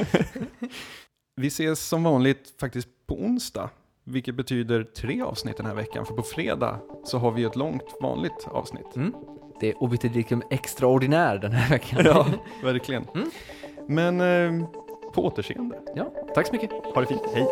Vi 1.36 1.48
ses 1.48 1.88
som 1.88 2.04
vanligt 2.04 2.54
faktiskt 2.60 2.88
på 3.08 3.16
onsdag, 3.16 3.70
vilket 4.04 4.36
betyder 4.36 4.84
tre 4.84 5.22
avsnitt 5.22 5.58
den 5.58 5.66
här 5.66 5.76
veckan. 5.76 6.06
För 6.06 6.14
på 6.14 6.22
fredag 6.24 6.80
så 7.04 7.18
har 7.18 7.32
vi 7.32 7.44
ett 7.44 7.56
långt 7.56 7.96
vanligt 8.02 8.48
avsnitt. 8.52 8.96
Mm. 8.96 9.14
Det 9.60 9.70
är 9.70 9.84
obetydligt 9.84 10.32
extraordinär 10.50 11.38
den 11.38 11.52
här 11.52 11.70
veckan. 11.70 12.02
Ja, 12.06 12.26
verkligen. 12.64 13.06
Mm. 13.16 13.30
Men 13.88 14.22
eh, 14.62 14.68
på 15.14 15.26
återseende. 15.26 15.80
ja, 15.96 16.14
tack 16.36 16.48
så 16.48 16.54
mycket. 16.54 16.72
Ha 16.72 17.02
det 17.02 17.08
fint. 17.08 17.22
Hej! 17.34 17.48